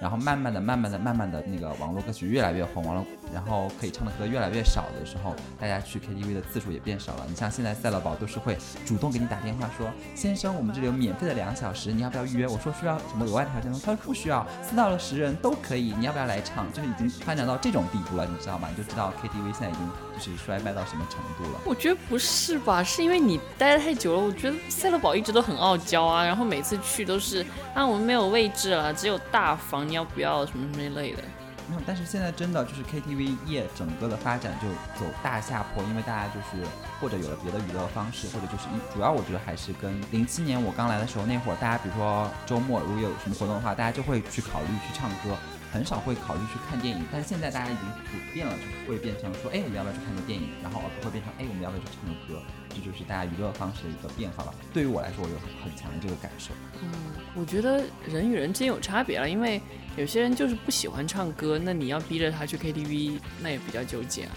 [0.00, 7.26] 然后慢慢的、慢慢的、慢慢的，那个网络歌曲越来越红，完了，然后可以唱的歌越来越少的时候，大家去 KTV 的次数也变少了。
[7.28, 12.48] 你像现在赛乐宝都是会主动给你打电话说，先生，我们这里有免费的两小时，你要不要预约？
[12.48, 13.78] 我说需要什么额外条件吗？
[13.84, 16.70] 他说不需要，四到了十人都可以，你要不要来唱？
[16.72, 18.68] 就是已经发展到这种地步了，你知道吗？
[18.70, 21.60] 你就知道 KTV 现在已经就是衰败到什么程度了。
[21.64, 22.82] 我觉得不是吧？
[22.82, 24.18] 是因为你待的太久了。
[24.22, 31.22] 我觉得赛乐堡一直都很傲娇啊，然后每次去都是啊，我们没有位置了，只有大房，你要不要什么什么一类的。
[31.66, 34.68] 没有，但是现在真的就是 KTV 业整个的发展就
[35.00, 36.62] 走大下坡，因为大家就是
[37.00, 45.34] 或者有了别的娱乐方式，或者就是一主要我觉得还是跟零七年我刚来的时候那会儿，大家比如说周末如果有什么活动的话，大家就会去考虑去唱歌，
[45.74, 47.04] 很少会考虑去看电影。
[47.10, 48.54] 但是现在大家已经普遍了，
[48.86, 50.48] 就会变成说，哎，我们要不要去看个电影？
[50.62, 52.40] 然后而不会变成，哎，我们要不要去唱个歌？
[52.70, 54.54] 这就是大家娱乐方式的一个变化了。
[54.72, 55.34] 对于我来说，我有
[55.64, 56.54] 很强的这个感受。
[56.80, 56.88] 嗯
[57.34, 59.60] 我觉得人与人之间有差别了，因为
[59.96, 64.30] 有些人就是不喜欢唱歌，那你要逼着他去 KTV，那也比较纠结啊。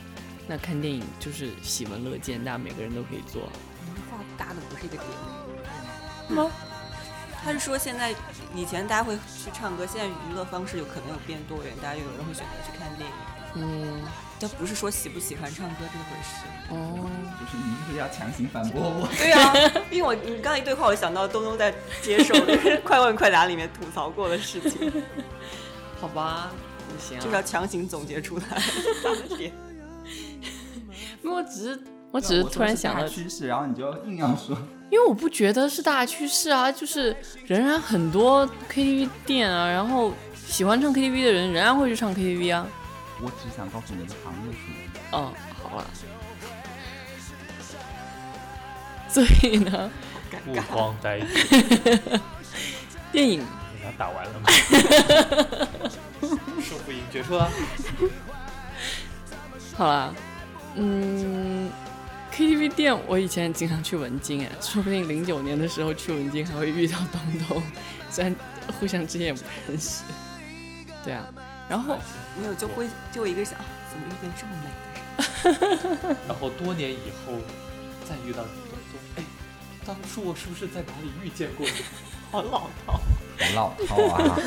[0.48, 3.44] 那看电影就是喜闻乐见，大家每个人都可以做。
[4.10, 6.36] 话大的不是一个点。
[6.36, 6.50] 吗？
[7.44, 8.14] 他是说现在
[8.54, 13.16] 以前大家会去唱歌，现在娱乐方式有可能有变多元，大家有人会选择去看电影。
[13.56, 14.04] 嗯，
[14.38, 16.46] 这不是说喜不喜欢唱歌这回事。
[16.70, 19.08] 哦，就是你是不是要强行反驳我？
[19.18, 19.54] 对啊，
[19.90, 22.36] 因为我你刚才一对话，我想到东东在接受
[22.84, 24.92] 《快问快答》里面吐槽过的事情，
[26.00, 26.52] 好吧，
[26.88, 28.44] 不行、啊，就是要强行总结出来
[29.02, 29.52] 他的点。
[31.24, 31.84] 因为我只是
[32.18, 34.58] 我只是突然想到，趋势，然后你就硬要说。
[34.90, 40.12] 因为我不觉得是大趋势啊，就是仍然很多 KTV 店啊，然后
[40.48, 42.66] 喜欢唱 KTV 的人仍然会去唱 KTV 啊。
[43.22, 44.76] 我只想告诉你的行业是什么。
[45.12, 45.86] 嗯，好了。
[49.08, 49.92] 所以呢，
[50.44, 52.20] 不光呆 滞，
[53.12, 54.48] 电影你要打完了吗？
[56.20, 57.50] 胜负已经决出了。
[59.76, 60.14] 好啦，
[60.76, 61.70] 嗯
[62.38, 67.20] ，KTV 店我以前经常去文京哎，说不定零九年的时候去文京还会遇到东
[67.50, 67.64] 东，
[68.12, 68.36] 虽然
[68.80, 70.04] 互相之间也不认识。
[71.04, 71.26] 对啊，
[71.68, 71.98] 然后
[72.40, 76.18] 没有就会就一个想，啊怎么遇见这么美的人？
[76.28, 77.34] 然后多年以后
[78.08, 79.24] 再遇到你，东东，哎，
[79.84, 81.74] 当初我是不是在哪里遇见过你？
[82.32, 83.00] 好老套。
[83.40, 84.38] 好老套啊！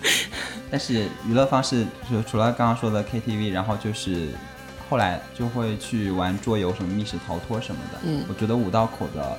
[0.70, 4.28] 但是娱乐方式就除了刚刚说的 KTV，然后就是
[4.90, 8.00] 后来就会去玩桌游，什么密室逃脱什么的。
[8.02, 9.38] 嗯我觉得五道口的，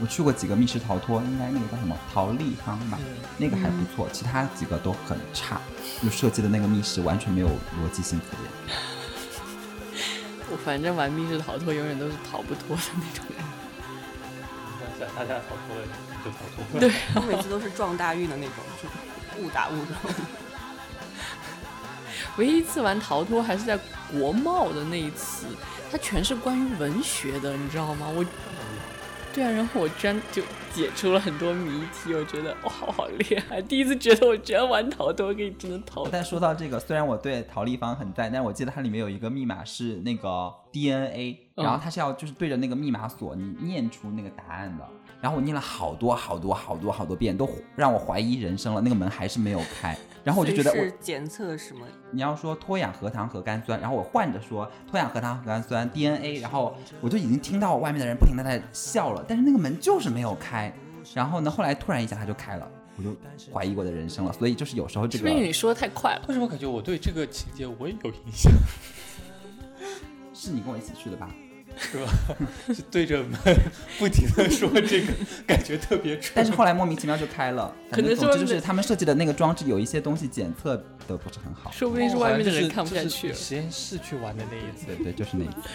[0.00, 2.96] 我去过几个密室逃脱，应该那个叫什么逃立方吧，
[3.36, 5.60] 那个还不错，其他几个都很差，
[6.00, 8.76] 就设计的那个密室完全没有逻辑性可言。
[10.52, 13.44] 我反正玩密室逃脱永远都是逃不脱的那种人。
[15.16, 15.82] 大家逃脱了
[16.24, 16.80] 就逃脱了。
[16.80, 20.14] 对，我每次都是撞大运的那种，就误打误撞。
[22.36, 23.78] 唯一一次玩逃脱还是在
[24.10, 25.46] 国贸的那一次，
[25.90, 28.06] 它全是关于文学的，你知道吗？
[28.08, 28.24] 我，
[29.32, 30.42] 对啊，然后我居然就
[30.74, 33.60] 解出了很多谜题，我觉得哇，我好厉害！
[33.60, 36.06] 第一次觉得我居然玩逃脱可以真的逃。
[36.08, 44.84] 但说到这个，虽然我对陶立方很在，但是我记得它里面有一个密码是那个 DNA，嗯然后它是要就是对着那个密码锁你念出那个答案的。
[45.20, 49.94] 然后我念了好多好多好多好多遍，都让我怀疑人生了，那个门还是没有开。
[50.22, 51.86] 然后我就觉得我是检测什么？
[52.10, 60.72] 你要说脱氧核糖核苷酸，然后我换着说脱氧核糖核苷酸 DNA，然后我就已经听到外面的人不停的在笑了，但是那个门就是没有开。
[61.14, 63.16] 然后呢，后来突然一下它就开了，我就
[63.52, 64.32] 怀疑我的人生了。
[64.32, 66.24] 所以就是有时候这个是不是你说的太快了？
[66.28, 68.52] 为什么感觉我对这个情节我也有印象，
[70.34, 71.28] 是你跟我一起去的吧？
[71.80, 72.12] 是吧？
[72.68, 73.38] 是对着门
[73.98, 75.12] 不停的说这个，
[75.46, 76.32] 感觉特别蠢。
[76.34, 80.76] 但是后来莫名其妙就开了，可能总之就是他们设计的那个装置有一些东西检测
[81.08, 81.70] 的不是很好。
[81.72, 83.34] 说不定是外面的人看不下去了。
[83.34, 85.68] 实验室去玩的那一次，对对，就是那一次。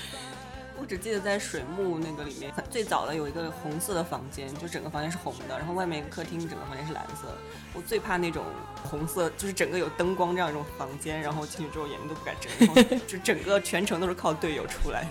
[0.77, 7.37] 我只记得在水幕那个里面，最早的有一个红色的房间，就整个房间是红的，然后外面客厅整个房间是蓝色的。
[7.73, 8.43] 我最怕那种
[8.83, 15.07] 红色，就是整个有灯光这样一种房间，然后进去之后眼睛都不敢睁，就整个全程都是靠队友出来的。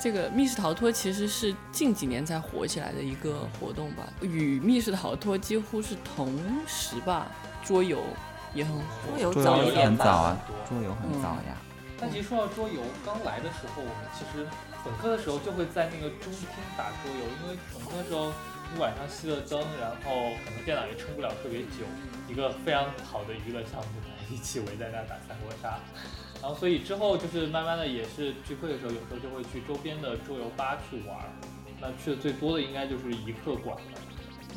[0.00, 7.26] 这个密室逃脱其实是近几年才火起来的一个活动吧，与密室逃脱几乎是同时吧，
[7.64, 8.02] 桌游
[8.54, 8.84] 也很火。
[9.10, 11.56] 桌游早一点吧很早啊，桌游很早呀。
[12.00, 14.46] 但其实说到桌游，刚来的时候，我们其实
[14.84, 18.30] 本科的时候就会在那个中厅打桌游，因为本科的时候
[18.72, 21.82] 你晚上熄了灯，然后可能电脑也撑不了特别久，
[22.28, 25.76] 一个非常好的娱乐项目，大家一起围在那打三国杀。
[26.40, 31.28] 然后所以之后就是慢慢的也是聚会的时候，有时候就会去周边的桌游吧去玩儿。
[31.80, 34.00] 那去的最多的应该就是一客馆了。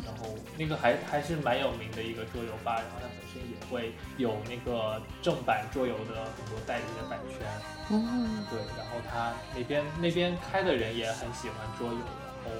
[0.05, 7.45] 然后那个还还是蛮有名的一个桌游吧，然后它本身也会有那个正版桌游的很多代理的版权，
[7.89, 12.51] 嗯，对，然后他那边那边开的人也很喜欢桌游，然后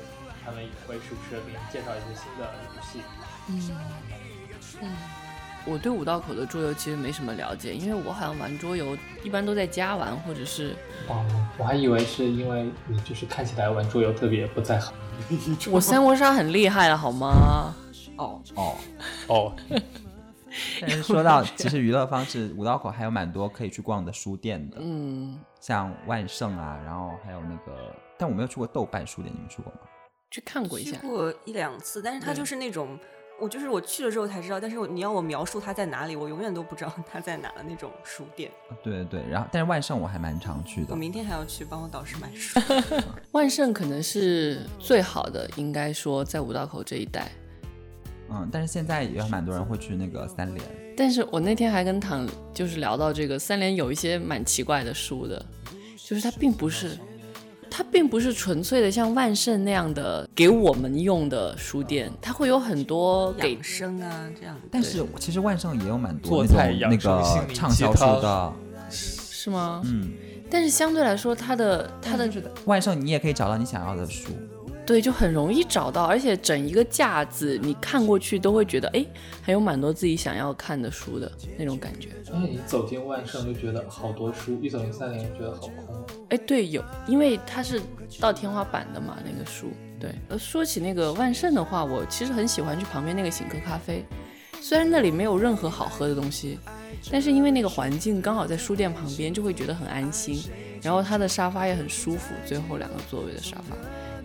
[0.43, 3.01] 他们也会时不时地给你介绍一些新的游戏。
[3.47, 3.49] 嗯
[4.81, 4.95] 嗯，
[5.65, 10.75] 我对五道口的桌游其实没什么了解，因为我好像玩桌游一般都在家玩，或者是
[11.07, 11.25] 哦，
[11.57, 14.93] 我还以为是因为你就是看起来玩桌游特别不在行。
[15.71, 17.73] 我三国杀很厉害了好吗？
[18.17, 18.75] 哦，哦，
[19.27, 19.53] 哦，
[20.81, 29.79] 但是说到其实娱乐方式，五道口还有蛮多可以去逛的书店的，嗯，像万盛啊，然后还有那个，但我没有去过豆瓣书店，你们去过吗？
[30.31, 30.97] 去看过一下。
[30.97, 32.97] 去过一两次，但是它就是那种，
[33.41, 38.51] 我就是我去了之后才知道，但是你要我描述它在哪里，我永远都不知道 它在哪的那种书店。
[38.69, 42.59] 啊对对对，然后但是万盛我还蛮常去的我，明天还要去帮我导师买书。
[43.33, 47.31] 万盛可能是最好的，应该说在五道口这一带。
[48.29, 50.65] 嗯，但是现在也有蛮多人会去那个三联，
[50.95, 55.45] 但是我那天还跟唐就是聊到这个三联有一些蛮奇怪的书的，
[55.97, 56.97] 就是它并不是，
[57.73, 64.57] 它并不是纯粹的像万盛那样的给我们用的书店，它会有很多给养生啊这样。
[64.69, 68.53] 但是其实万盛也有蛮多那种那菜养生心个灵畅销书的，
[68.89, 69.81] 是吗？
[69.85, 70.11] 嗯，
[70.49, 72.29] 但是相对来说，它的它的
[72.65, 74.31] 万盛你也可以找到你想要的书，
[74.85, 79.05] 对就很容易找到，而且整一个架子你看过去都会觉得，哎，
[79.41, 82.09] 还有蛮多自己想要看的书的那种感觉。
[82.33, 86.05] 而且你走进万盛就觉得好多书，一走进三联就觉得好空。
[86.29, 87.81] 哎，对，有，因为它是
[88.19, 89.67] 到天花板的嘛，那个书。
[89.99, 94.03] 对，呃，说起那个万盛的话，我其实很喜欢去旁边那个醒客咖啡，
[94.59, 96.57] 虽然那里没有任何好喝的东西，
[97.11, 100.43] 但是因为那个环境刚好在书店旁边，就会觉得很安心。
[100.81, 103.75] 然后它的沙发也很舒服，最后两个座位的沙发，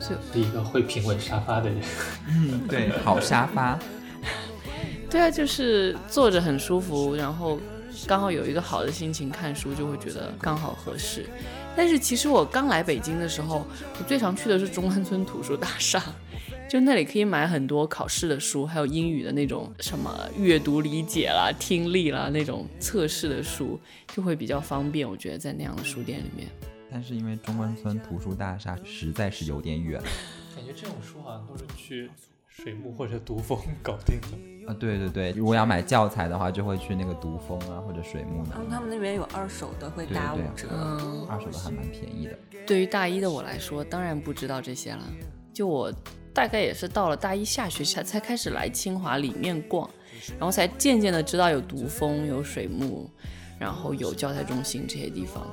[0.01, 1.79] 所以是一个会品味沙发的人。
[2.29, 3.79] 嗯，对，好沙发，
[5.11, 7.59] 对啊，就是坐着很舒服，然后
[8.07, 11.27] 刚好有一个好的心情看书，就会觉得刚好合适。
[11.77, 13.67] 但是其实我刚来北京的时候，
[13.99, 16.03] 我最常去的是中关村图书大厦，
[16.71, 23.79] 就那里可以买很多考试的书，还有英语的那种什么阅读理解啦、听力啦那种测试的书，
[24.15, 25.07] 就会比较方便。
[25.07, 26.49] 我觉得在那样的书店里面，
[26.91, 30.01] 但是因为中关村图书大厦实在是有点远
[30.55, 32.11] 感觉这种书好像都是去
[32.49, 34.73] 水木或者读风搞定的。
[34.73, 40.67] 啊，对对对，如果要买教材的话，就会去那个读风啊或者水木那然后里，他们那边有二手的，会打五折。
[40.73, 42.39] 嗯，二手的还蛮便宜的。
[42.67, 45.05] 对于大一的我来说，当然不知道这些了。
[45.53, 45.93] 就我
[46.35, 49.89] 大概也是到了大一下学期才才开始来清华里面逛，
[50.39, 53.09] 然后才渐渐的知道有读风、有水木，
[53.59, 55.47] 然后有教材中心这些地方，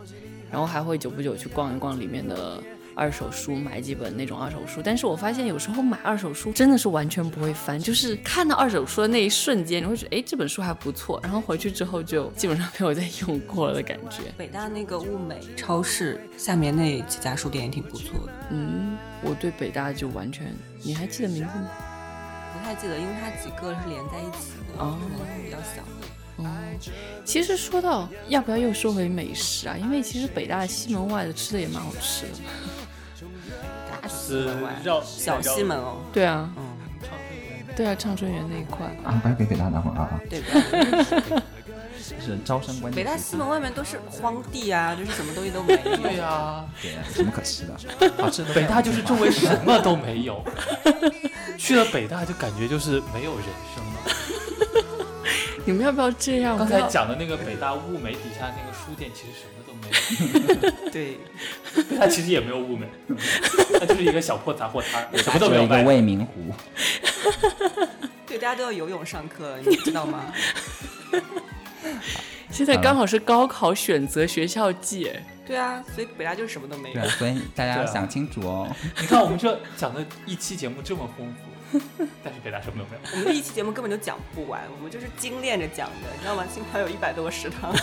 [0.53, 2.61] 然后还会久不久去逛一逛里面的
[2.95, 4.83] 二手书，买几本那种二手书。
[4.83, 14.31] 但是我发现有时候买二手书真的是完全不会翻，就是看到二手书的那一瞬间，你会觉得哎这本书还不错，然后回去之后就基本上没有再用过了的感觉。
[14.37, 21.67] 北大那个物美超市下面那几家书店也挺不错的，嗯，我对北大就完全，你还记得名字吗？
[22.53, 25.81] 不太记得，因为它几个是连在一起的，哦可能比较小
[26.37, 26.43] 的。
[26.43, 26.49] 哦，
[27.25, 29.75] 其实说到要不要又说回美食啊？
[29.77, 32.31] 因为其实北大西门外的吃的也蛮好吃的。
[34.01, 36.63] 大西门外绕小西门哦，对啊，嗯，
[37.75, 38.85] 对啊，畅春园那一块。
[39.03, 41.41] 啊，不要给北大打广告啊，对吧？
[42.19, 43.01] 是招生关键。
[43.01, 45.97] 北大西门外面都是荒地啊，就是什么东西都没有。
[45.97, 48.11] 对呀、 对啊，什么可吃的？
[48.21, 50.43] 好吃的北大就是周围什么都没有，
[51.57, 54.01] 去了北大就感觉就是没有人生了。
[55.65, 56.57] 你们要不要这样？
[56.57, 59.87] 刚才讲的那个北大物美底下那个书店，其实什么都没
[60.67, 61.17] 有， 对，
[61.97, 62.87] 它其实也没有物美，
[63.79, 65.83] 它就是一个小破杂货摊，什么只有一个都没有卖。
[65.83, 66.53] 未名湖。
[68.27, 70.33] 对，大家都要游泳上课，你知道吗？
[72.49, 77.09] 现在刚好是高考选择学校季，哎对啊，所以北大就是什么都没有对啊，。
[77.17, 78.73] 所以大家想清楚哦。
[79.01, 81.49] 你看我们这讲的一期节目这么丰富，
[82.23, 83.01] 但是北大什么都没有。
[83.13, 86.45] 我们的一期节目根本就讲不完，我们就是精炼着讲的，你知道吗？
[86.53, 87.73] 清华有一百多个食堂，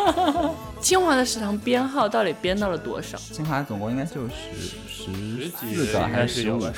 [0.80, 3.16] 清华的食堂编号到底编到了多少？
[3.18, 4.34] 清华总共应该就十
[4.88, 5.12] 十
[5.42, 6.72] 十几四个还是十五个？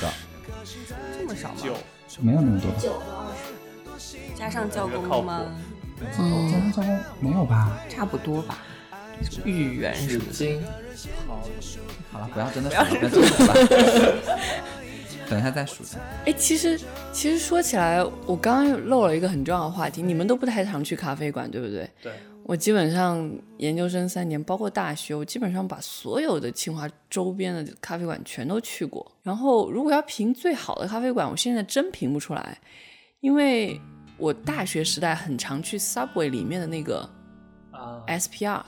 [1.17, 1.55] 这么少吗？
[1.61, 1.73] 就
[2.21, 2.71] 没有那么多。
[4.35, 5.45] 加上教工的吗？
[6.19, 7.77] 嗯，加上教工没有吧？
[7.89, 8.59] 差不多吧。
[9.43, 10.61] 豫园什纸么的，
[11.27, 11.41] 好，
[12.11, 13.07] 好了，不要真的，不要真的。
[15.29, 15.97] 等一下再数一下。
[16.25, 16.79] 哎，其实
[17.11, 21.89] 其实说起来，我刚刚又漏了一个很重要的话题，你们都不太常去咖啡馆，对不对？
[22.01, 22.13] 对，
[22.43, 29.09] 我基本上研究生三年，包括大学，我基本上把所有的清华周边的咖啡馆全都去过。
[29.21, 32.57] 然后，如果要评最好的咖啡馆，我现在真评不出来，
[33.19, 33.79] 因为
[34.17, 37.09] 我大学时代很常去 Subway 里面的那个
[37.71, 38.61] 啊，SPR，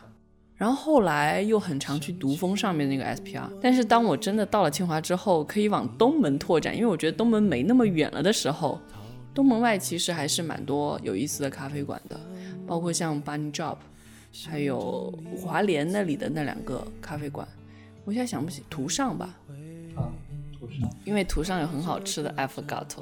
[0.59, 3.49] 然后后来又很常去读峰上面那个 SPR。
[3.61, 8.77] 但是当我真的到了清华之后，可以往东门拓展，因为我觉得东门没那么远了的时候，
[9.33, 12.19] 东门外其实还是蛮多有意思的咖啡馆的，
[12.67, 13.77] 包括像 Bunny Job，
[14.45, 17.47] 还有华联那里的那两个咖啡馆。
[18.03, 19.33] 我现在想不起图上吧，
[19.95, 20.11] 啊，
[20.59, 23.01] 图上因为图上有很好吃的 affogato，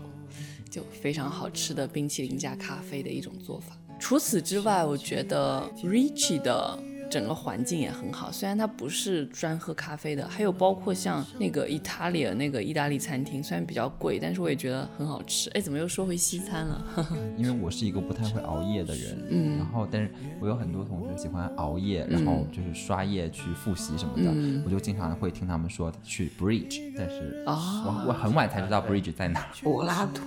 [0.69, 3.75] 就非常好吃的冰淇淋加咖啡的一种做法。
[3.97, 6.77] 除此之外，我觉得 Ricci 的。
[7.09, 15.49] 整个环境也很好，虽然它不是专喝咖啡的，还有包括像那个 Italia 那个意大利餐厅，虽然比较贵，但是我也觉得很好吃。
[15.51, 16.85] 哎，怎么又说回西餐了？
[17.37, 29.47] 因为我是一个不太会熬夜的人，嗯然后但是我有很多同学喜欢熬夜，然后就是刷夜去复习什么的，嗯我就经常会听他们说去 Bridge，但是哦我我很晚才知道 Bridge 在哪。
[29.63, 30.23] 柏拉图，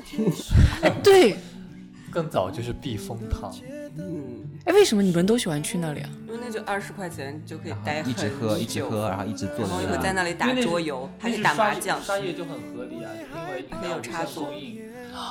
[0.82, 1.36] 哎，对，
[2.10, 3.54] 更早就是避风塘，
[3.96, 6.10] 嗯，哎，为什么你们都喜欢去那里啊？
[6.26, 10.02] 因为那就二十块钱就可以待很一直喝，一直久喝，然后一直坐然后在那里。
[10.02, 12.00] 在那里打桌游，还可以打麻将。
[12.02, 14.50] 刷业就很合理啊，因为没有插座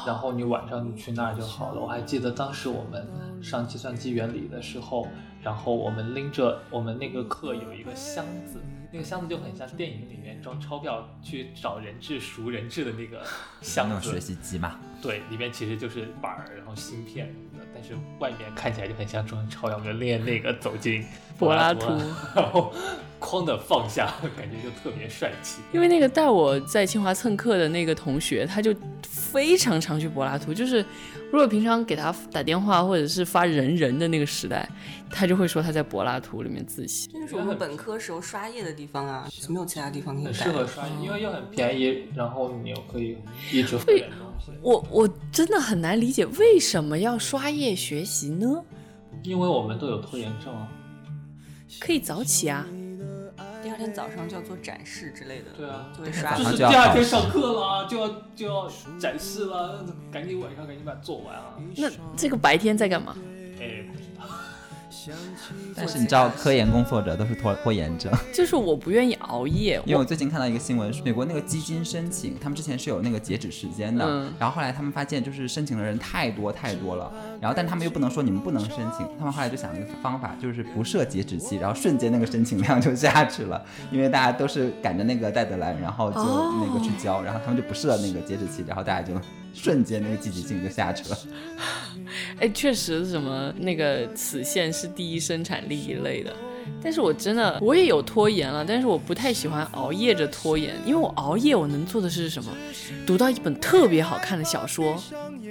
[0.06, 1.82] 然后你晚上就去那儿就好了。
[1.82, 3.08] 我还记得当时我们
[3.42, 5.08] 上计算机原理的时候，
[5.42, 8.60] 然后我们拎着我们那个课有一个箱子，
[8.92, 13.24] 那个箱子就很像电影里面装钞票去找人质赎人质的那个
[13.62, 14.12] 箱子。
[14.12, 19.78] 学，习机嘛，对，里面其实就是板儿，然后芯片什么的，但是外面看起来就很像装钞票。
[19.78, 21.06] 我们练那个走进
[21.38, 21.88] 柏拉图
[22.36, 22.74] 然后
[23.22, 25.62] 哐的放下，感觉就特别帅气。
[25.72, 30.54] 因为那个带我在清华蹭课的那个同学，他就非常常去柏拉图。
[30.54, 30.84] 就是
[31.32, 34.68] 如果平常给他打电话或者是发人人的那个时代，
[35.10, 37.10] 他就会说他在柏拉图里面自习。
[37.14, 40.34] 这就是我们本科时候刷夜的地方啊，没有其他地方可以很。
[40.34, 43.18] 适合刷夜，因为又很便宜，然后你又可以
[43.54, 43.78] 一直。
[44.62, 48.64] 我我真的很难理解为什么要刷夜学习呢？
[49.24, 50.68] 因为我们都有拖延症啊。
[51.80, 52.66] 可以早起啊。
[53.62, 61.56] 第二天早上就要做展示之类的，对啊，就会刷就是第二天上课了，就要就要展示了，赶紧晚上赶紧把它做完啊。
[61.76, 63.18] 那这个白天在干嘛？
[65.76, 68.12] 但是你知道，科研工作者都是拖拖延症。
[68.34, 69.82] 就是我不愿意熬夜。
[69.86, 89.14] 因为我最近看到一个新闻，美国那个基金申请，他们之前是有那个截止时间的，嗯然后后来他们发现就是申请的人太多太多了，然后但他们又不能说你们不能申请，他们后来就想了一个方法，就是不设截止期，然后瞬间那个申请量就下去了， 因为大家都是赶着那个戴德兰，然后就那个去交，然后他们就不设那个截止期，然后大家就
[89.54, 91.18] 瞬间那个积极性就下去了。
[92.40, 96.36] 哎，确实什么那个此线是第一生产力一类的。
[96.82, 102.52] 但是我真的我也有拖延了，但是我不太喜欢熬夜着拖延，因为我熬夜我能做的是什么？
[103.06, 105.02] 读到一本特别好看的小说，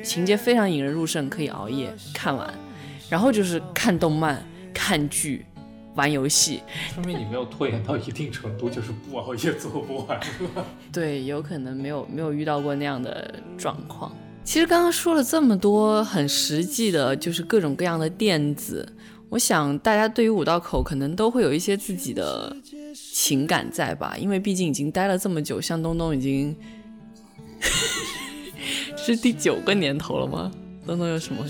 [0.03, 2.49] 情节非常引人入胜，可以熬夜看完，
[3.11, 4.42] 然后就是看动漫、
[4.72, 5.44] 看剧、
[5.99, 6.62] 玩游戏。
[6.94, 10.64] 说明你没有拖延到一定程度，就是不熬夜做不完了。
[10.92, 14.16] 对，有可能没有没有遇到过那样的状况。
[14.44, 18.90] 其实刚刚说了这么多很实际的，就是各种各样的垫子，
[19.28, 22.57] 我想大家对于五道口可能都会有一些自己的
[22.94, 26.57] 情感在吧，因为毕竟已经待了这么久，像东东已经
[28.96, 30.51] 是第九个年头了吗？
[30.86, 31.44] 东东有什么？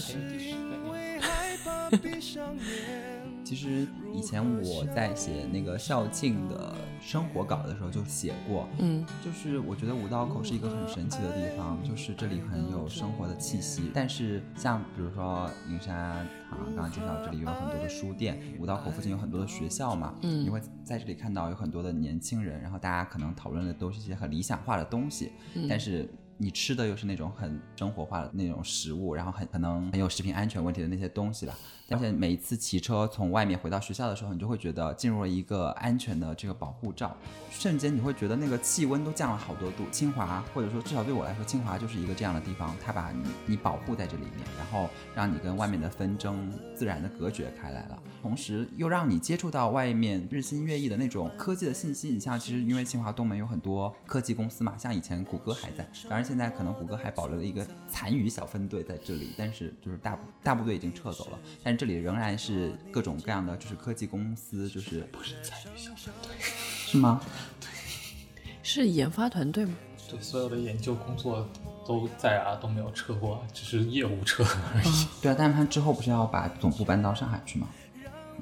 [3.49, 13.91] 其实以前我在写那个校庆的生活稿的时候就写过，嗯，就是我觉得五道口是一个很神奇的地方，就是这里很有生活的气息。
[13.95, 25.33] 但是像比如说宁山啊，刚刚介绍这里有很多的书店，五道口附近有很多的学校嘛，嗯你会在这里看到有很多的年轻人，然后大家可能讨论的都是一些很理想化的东西，
[25.67, 26.07] 但是。
[26.39, 31.55] 你吃的又是那种很生活化的那种食物，然后很可能很有食品安全问题的那些东西了。
[31.91, 37.17] 而且每一次骑车从外面回到学校的时候，你就会觉得进入了一个安全的这个保护罩，
[37.51, 39.85] 瞬间你会觉得那个气温都降了好多度。
[39.91, 52.09] 清华或者说至少对我来说，清华就是一个这样的地方，它把你你保护在这里面，然后让你跟外面的纷争自然的隔绝开来了，同时又让你接触到外面日新月异的那种科技的信息。
[52.09, 67.21] 你像其实因为清华东门有很多科技公司嘛，像以前谷歌还在，当然现在可能谷歌还保留了一个残余小分队在这里，但是就是大部大部队已经撤走了，但是这里仍然是各种各样的就是科技公司，就是不是残余小分队是吗？
[67.61, 67.69] 对
[68.63, 69.75] 是研发团队吗？
[70.11, 71.47] 对，所有的研究工作
[71.87, 75.07] 都在啊，都没有撤过，只是业务撤而已。
[75.23, 77.69] 对啊，但是他之后不是要把总部搬到上海去吗？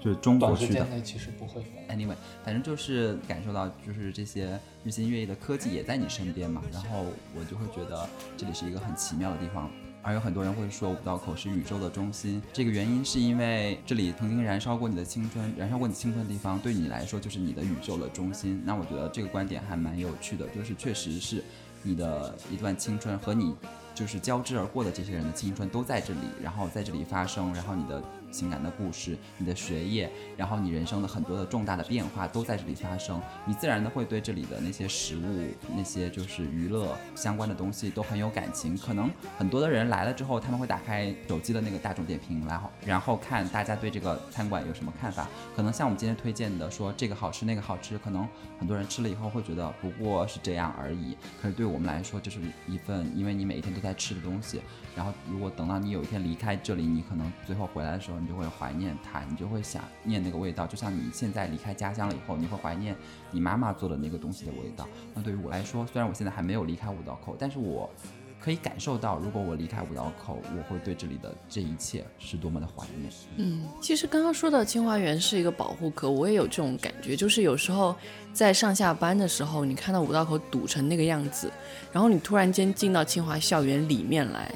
[0.07, 0.91] 就是中国短时区的间。
[0.97, 1.99] 内其实不会搬。
[1.99, 9.69] Anyway，反正就是感受到，就是这些日新月异的科技也在你身边嘛，然后我就会觉得这里是一个很奇妙的地方。
[10.03, 18.63] 而有很多人会说五道口是宇宙的中心，这个原因是因为这里曾经燃烧过你的青春，燃烧过你青春的地方，对你来说就是你的宇宙的中心。
[18.65, 21.43] 那我觉得这个观点还蛮有趣的，就是确实是
[21.83, 23.57] 你的一段青春和你
[23.97, 28.01] 就是交织而过的这些人的青春都在这里，然后在这里发生，然后你的
[28.31, 38.77] 情感的故事、你的学业，然后你人生的很多的重大的变化都在这里发生，你自然的会对这里的那些食物、那些就是娱乐相关的东西都很有感情。
[38.77, 45.29] 可能很多的人来了之后，他们会打开手机的那个大众点评，然后然后看大家对这个餐馆有什么看法。
[45.55, 51.17] 可能像我们今天推荐的，说这个好吃那个好吃，可能很多人吃了以后会觉得不过是这样而已。
[51.41, 54.61] 可是对我们来说，就是一份因为你每一天都在吃的东西。
[54.95, 60.67] 然后如果等到你有一天离开这里，你可能最后回来的时候，你就会怀念它，你就会想念那个味道。
[60.67, 62.97] 就像你现在离开家乡了以后，你会怀念
[63.31, 64.87] 你妈妈做的那个东西的味道。
[65.15, 67.91] 那对于我来说，虽然我现在还没有离开五道口，但是我
[68.39, 73.11] 可以感受到，如果我离开五道口，我会对这里的这一切是多么的怀念。
[73.37, 77.97] 嗯，其实刚刚说到清华园是一个保护壳，我也有这种感觉，就是有时候
[78.33, 81.51] 在上下班的时候，你看到五道口堵成那个样子，
[81.93, 84.53] 然后你突然间进到清华校园里面来。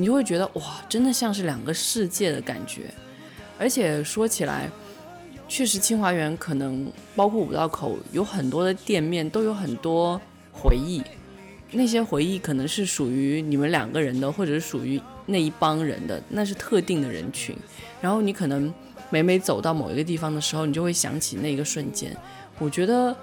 [0.00, 2.84] 你就会觉得哇，真的像是两个世界的感觉。
[3.58, 4.70] 而且说起来，
[5.46, 10.18] 确实清华园可能包括五道口有很多的店面都有很多
[10.50, 11.02] 回忆，
[11.70, 17.54] 那些回忆可能是属于你们两个人的，或者是属于那一帮人的，那是特定的人群。
[18.00, 18.72] 然后你可能
[19.10, 22.16] 每每走到某一个地方的时候，你就会想起那个瞬间。
[22.58, 23.14] 我觉得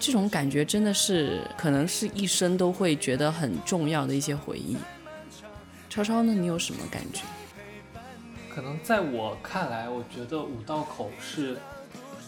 [0.00, 4.76] 这种感觉真的是可能是一生都会觉得很重要的一些回忆。
[5.88, 6.34] 超超呢？
[6.34, 7.22] 你有什么感觉？
[8.48, 11.58] 可能在我看来，我觉得五道口是，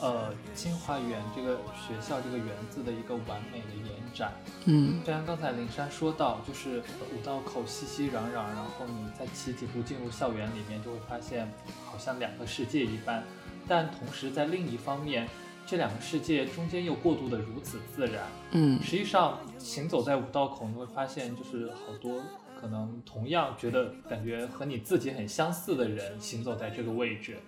[0.01, 4.33] 呃，清华园这个学校这个园子的一个完美的延展。
[4.65, 6.83] 嗯，就像刚才灵珊说到，就是
[7.13, 11.51] 五道口熙熙攘攘，然后你再骑几步进入校园里面，就会发现
[11.85, 13.23] 好像两个世界一般。
[13.69, 15.29] 但同时在另一方面，
[15.67, 18.25] 这两个世界中间又过渡的如此自然。
[18.53, 22.23] 嗯，实际上行走在五道口，你会发现就是好多。
[22.61, 27.39] 可能同样觉得感觉和你自己很相似的人行走在这个位置，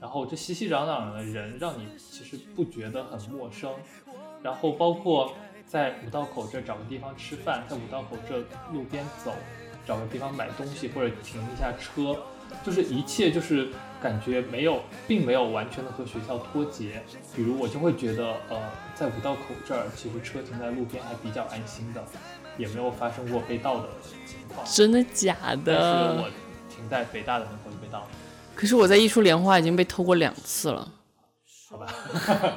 [0.00, 3.72] 然后这熙熙攘攘的人让你其实不觉得很陌生。
[4.42, 5.32] 然后包括
[5.64, 8.38] 在五道口这找个地方吃饭，在五道口这
[8.72, 9.32] 路边走，
[9.86, 12.16] 找个地方买东西或者停一下车，
[12.64, 13.68] 就是一切就是
[14.02, 17.02] 感觉没有，并没有完全的和学校脱节。
[17.34, 18.60] 比如我就会觉得，呃，
[18.94, 22.02] 在五道口这儿，其实车停在路边还比较安心的。
[22.58, 23.88] 也没有发生过被盗的，
[24.64, 26.14] 真的假的？
[26.22, 26.30] 我
[26.68, 28.08] 停在北大的门口就被盗了。
[28.54, 30.92] 可是我在艺术莲花已经被偷过两次了。
[31.68, 31.86] 好吧，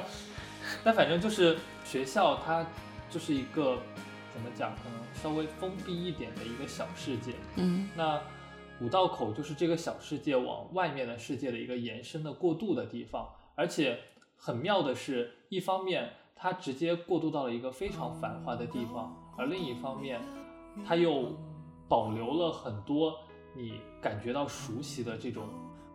[0.84, 2.64] 但反正就是学校，它
[3.10, 3.76] 就是一个
[4.32, 7.34] 怎么讲，可能稍微封闭一点的一个小世界。
[7.56, 8.20] 嗯，那
[8.80, 13.98] 五道口就是这个小世界往外面的世界的一个延伸的过渡的地方，而且
[14.36, 19.14] 很妙的是，一方面它直接过渡到了一个非常繁华的地方。
[19.36, 20.20] 而另一方面，
[20.86, 21.36] 它又
[21.90, 23.18] 保留了很多
[23.52, 25.48] 你感觉到熟悉的这种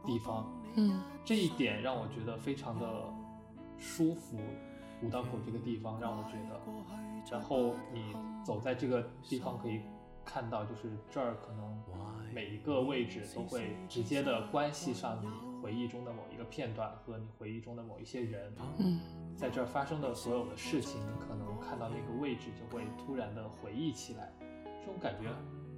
[0.06, 2.86] 地方，嗯，这一点让我觉得非常的
[3.78, 4.38] 舒服。
[5.02, 6.60] 五道口这个地方让我觉得，
[7.32, 9.82] 然后你走在这个地方可以
[10.24, 11.84] 看到，就是这儿可能
[12.34, 15.28] 每一个位置都会直接的关系上你
[15.62, 19.00] 回忆中的某一个片段和你回忆中的某一些人，嗯。
[19.36, 24.32] 在这儿发生的所有的事情，你可能看到那个位置就会突然的回忆起来，
[24.80, 25.30] 这种感觉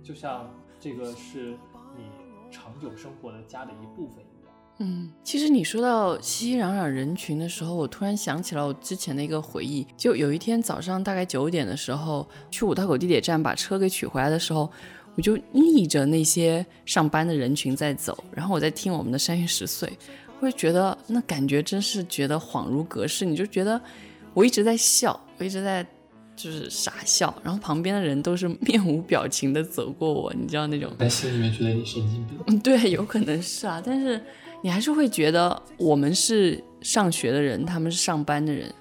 [0.08, 0.50] 就像
[0.80, 1.58] 这个是
[1.98, 2.06] 你
[2.50, 4.54] 长久生活的家的一部分一样。
[4.80, 9.86] 嗯，其实你说到熙熙攘攘人群的时候，我突然想起了我之前的一个回忆。
[9.98, 14.72] 就有一天早上大概九点的时候，去五道口地铁站把车给取回来的时候，
[15.16, 19.92] 我就逆着那些上班的人群在走，然后我在听我们的三月十岁。
[20.40, 23.82] 会觉得那感觉真是觉得恍如隔世，你就觉得
[24.34, 25.86] 我一直在笑，我一直在
[26.38, 30.90] 就是傻笑，然后旁边的人都是面无表情的走过我，你知道那种？
[30.98, 32.38] 在心里面觉得你神经病。
[32.48, 34.24] 嗯，对，有可能是啊，但是
[34.62, 38.72] 你还是会觉得我们是上学的人，他们是上班的人，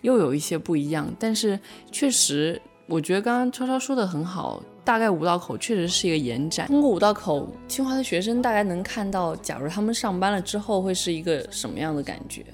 [0.00, 1.08] 又有一些不一样。
[1.18, 1.60] 但是
[1.92, 4.62] 确实，我觉得刚刚超超说的很好。
[4.86, 6.64] 大概五道口确实是一个延展。
[6.68, 12.46] 通过五道口，清华的学生大概能看到，假如他们上班了之后会是一个什么样的感觉？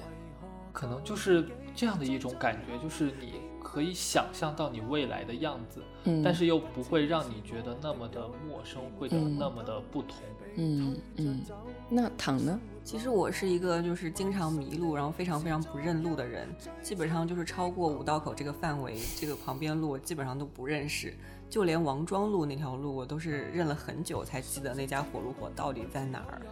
[0.73, 3.35] 可能就是这样的一种感觉，就是你
[3.73, 10.19] 可以想象到你未来的样子，嗯，但是又不会让你觉得那么的陌生或者那么的不同。
[10.57, 11.41] 嗯嗯。
[11.89, 12.61] 那躺呢？
[12.85, 16.47] 其实我是一个就是经常迷路，然后非常非常不认路的人，
[16.83, 21.15] 基本上就是超过五道口这个范围，这个旁边路我基本上都不认识。
[21.49, 26.43] 就连王庄路那条路，我都是认了很久才记得那家火炉火到底在哪儿。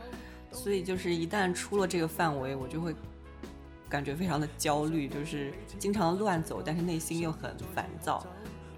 [0.52, 2.94] 所以就是一旦出了这个范围，我就会
[3.90, 8.24] 感觉非常的焦虑，就是经常乱走，但是内心又很烦躁。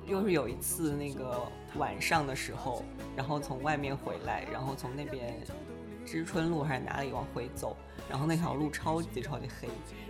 [0.07, 1.41] 又是有一次那个
[1.77, 2.83] 晚上的时候，
[3.15, 5.39] 然后从外面回来，然后从那边
[6.05, 7.77] 知春路还是哪里往回走，
[8.09, 9.69] 然后那条路超级超级黑，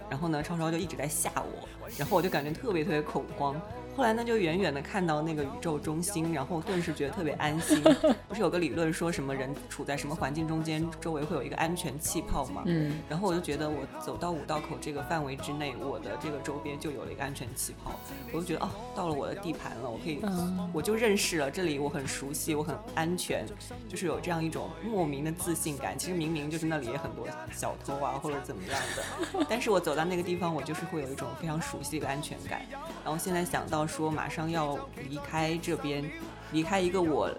[0.09, 3.61] 然后呢超超就一直在吓我，然后我就感觉特别特别恐慌。
[3.95, 7.83] 后来呢，就远远的看到那个宇宙中心，然后顿时觉得特别安心。
[8.29, 12.63] 不是有个理论说什么人处在什么环境中间，周围会有一个安全气泡吗？
[12.67, 17.93] 嗯，然后我就觉得我走到五道口这个范围之内，我的这个周边就有了一个安全气泡。
[18.33, 23.45] 我就觉得哦，到了我的地盘了，我可以，嗯我就认识了这里，我很熟悉，我很安全，
[23.89, 25.99] 就是有这样一种莫名的自信感。
[25.99, 32.63] 其实明明就是那里也很多小偷啊，或者怎么样的，但是我走到那个地方，我就是会有一种非常熟悉的安全感。
[33.05, 34.79] 然后现在想到说马上要
[35.09, 36.05] 离开这边，
[36.53, 37.31] 离开一个我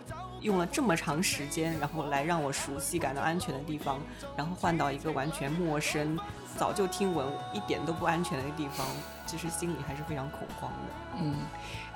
[0.42, 4.00] 用了这么长时间，然后来让我熟悉、感到安全的地方，
[4.36, 6.18] 然后换到一个完全陌生、
[6.58, 8.86] 早就听闻一点都不安全的地方，
[9.26, 11.20] 其实心里还是非常恐慌的。
[11.22, 11.36] 嗯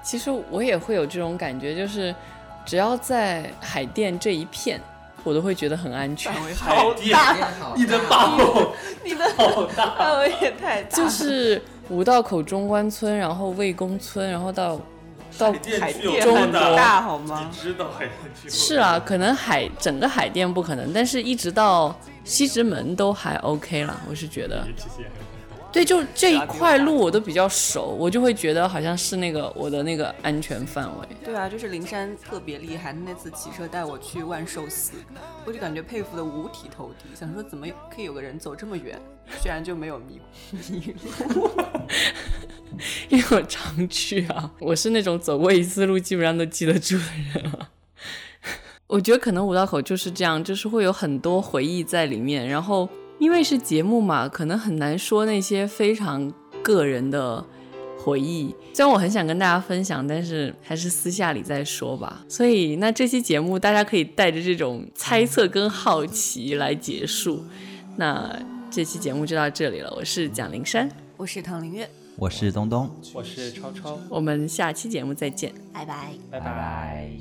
[0.03, 2.15] 其实我也会有这种感觉，就是
[2.65, 4.79] 只要在海淀这一片，
[5.25, 6.31] 我都会觉得很安全。
[6.31, 7.35] 范围好大，
[7.75, 8.73] 你的把握
[9.03, 14.79] 你的好大，范围也太大，就是五道口中关村，然后魏公村，然后到
[15.37, 17.49] 到海淀很中国大好吗？
[17.51, 24.67] 知道海淀区是啊，可能海整个海淀不可能，但是一直到西直门都还 OK 了，我是觉得。
[25.71, 31.07] 对，就这一块路我都比较熟，我就会觉得好像是那个我的那个安全范围。
[31.23, 34.93] 对啊，就是灵山特别厉害，那次骑车带我去万寿寺，
[35.45, 38.99] 我就感觉佩服的五体投地，想说怎么可以有个人走这么远，
[39.41, 40.19] 居然就没有迷
[40.69, 40.95] 迷
[41.35, 41.49] 路。
[43.09, 47.03] 因为我常去啊，我是那种走过一次路基本上都记得住的
[47.33, 47.69] 人啊。
[48.87, 52.87] 我觉得可能五道口就是这样，就是会有很多回忆在里面，然后
[53.19, 57.43] 因为是节目嘛，可能很难说那些非常个人的
[57.97, 58.55] 回忆。
[58.73, 62.23] 虽然我很想跟大家分享，但是还是私下里再说吧。
[62.29, 67.43] 所以那这期节目大家可以带着这种猜测跟好奇来结束。
[67.95, 68.39] 那
[68.69, 70.87] 这期节目就到这里了，我是蒋灵山，
[71.17, 75.51] 我是唐林月，我是东东，我是超超，我们下期节目再见。
[75.73, 76.13] 拜拜。
[76.29, 77.11] 拜拜拜。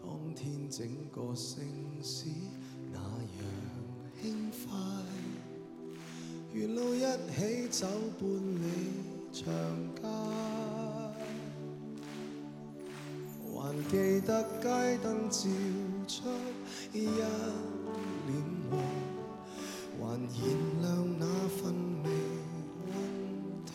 [0.00, 1.64] 當天整個城
[6.52, 7.86] 沿路一起走
[8.18, 8.64] 半里
[9.32, 9.44] 长
[9.94, 10.02] 街，
[13.54, 13.54] 还
[13.88, 15.48] 记得街灯照
[16.08, 16.28] 出
[16.92, 17.22] 一脸
[18.68, 18.72] 黄，
[20.00, 20.28] 还燃
[20.82, 20.88] 亮
[21.20, 21.60] 那份
[22.02, 22.06] 微
[22.88, 22.90] 温
[23.64, 23.68] 的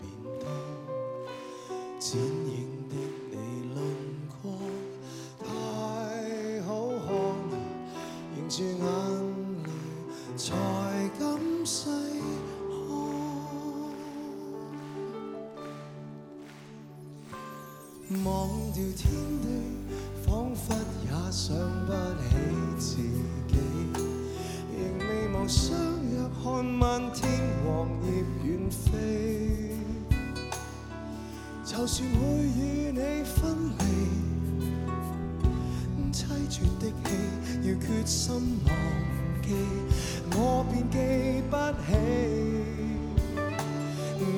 [0.00, 0.02] 便
[0.40, 0.44] 当。
[11.62, 11.86] 敢細
[18.08, 18.24] 看。
[18.24, 19.08] 忘掉天
[19.40, 19.46] 地，
[20.26, 20.58] 彷彿
[21.04, 21.56] 也想
[21.86, 22.30] 不起
[22.78, 22.96] 自
[23.46, 23.54] 己，
[24.76, 25.70] 仍未忘相
[26.10, 27.22] 約看漫天
[27.64, 28.04] 黃葉
[28.44, 28.90] 遠飛。
[31.64, 32.16] 就算會
[32.58, 33.40] 與你分
[33.78, 33.80] 離，
[36.12, 36.18] 凄
[36.50, 37.08] 绝的戏
[37.62, 38.68] 要決心忘
[40.34, 40.96] 我便記
[41.50, 41.88] 不起。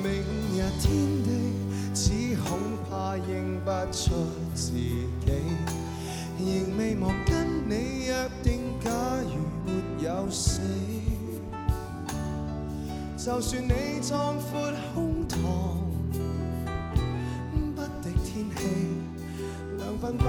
[0.03, 0.05] 明
[0.53, 0.83] 日天
[1.23, 1.27] 地，
[1.93, 2.01] 只
[2.37, 2.47] 恐
[2.89, 4.03] 怕認不出
[4.53, 5.07] 自己，
[6.39, 6.45] 仍
[6.77, 7.33] 未忘跟
[7.69, 8.89] 你約定，假
[9.23, 9.33] 如
[9.65, 9.67] 沒
[10.03, 10.61] 有死。
[13.17, 15.33] 就算你壯闊胸膛，
[17.75, 18.59] 不敵天氣，
[19.77, 20.25] 兩鬢斑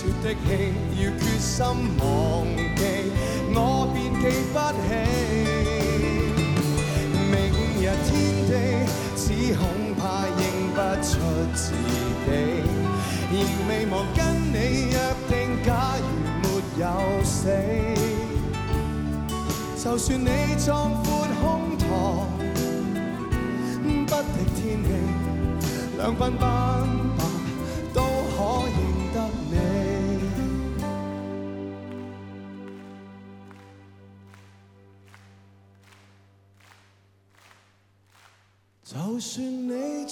[0.00, 1.60] 凄絕的戲要決心
[1.98, 2.02] 忘
[2.74, 2.80] 記，
[3.52, 3.58] 我
[3.92, 4.88] 便記不起。
[7.30, 7.36] 明
[7.76, 8.10] 日天
[8.48, 8.50] 地，
[9.14, 9.22] 只
[9.56, 9.62] 恐
[9.98, 10.00] 怕
[10.40, 10.40] 認
[10.72, 11.12] 不出
[11.54, 11.62] 自
[12.24, 12.28] 己，
[13.30, 13.36] 仍
[13.68, 14.18] 未忘跟
[14.50, 14.56] 你
[14.88, 14.96] 約
[15.28, 15.32] 定，
[15.66, 15.68] 假
[16.00, 16.02] 如
[16.40, 16.46] 沒
[16.80, 16.84] 有
[17.22, 17.36] 死。
[19.84, 20.68] 就算你壯
[21.04, 21.04] 闊
[21.42, 21.82] 胸膛，
[24.06, 24.24] 不敵
[24.56, 24.88] 天氣，
[25.98, 26.48] 兩鬢斑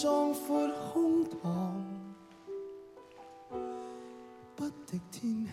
[0.00, 1.82] 壮阔胸膛
[4.54, 5.48] 不敌天气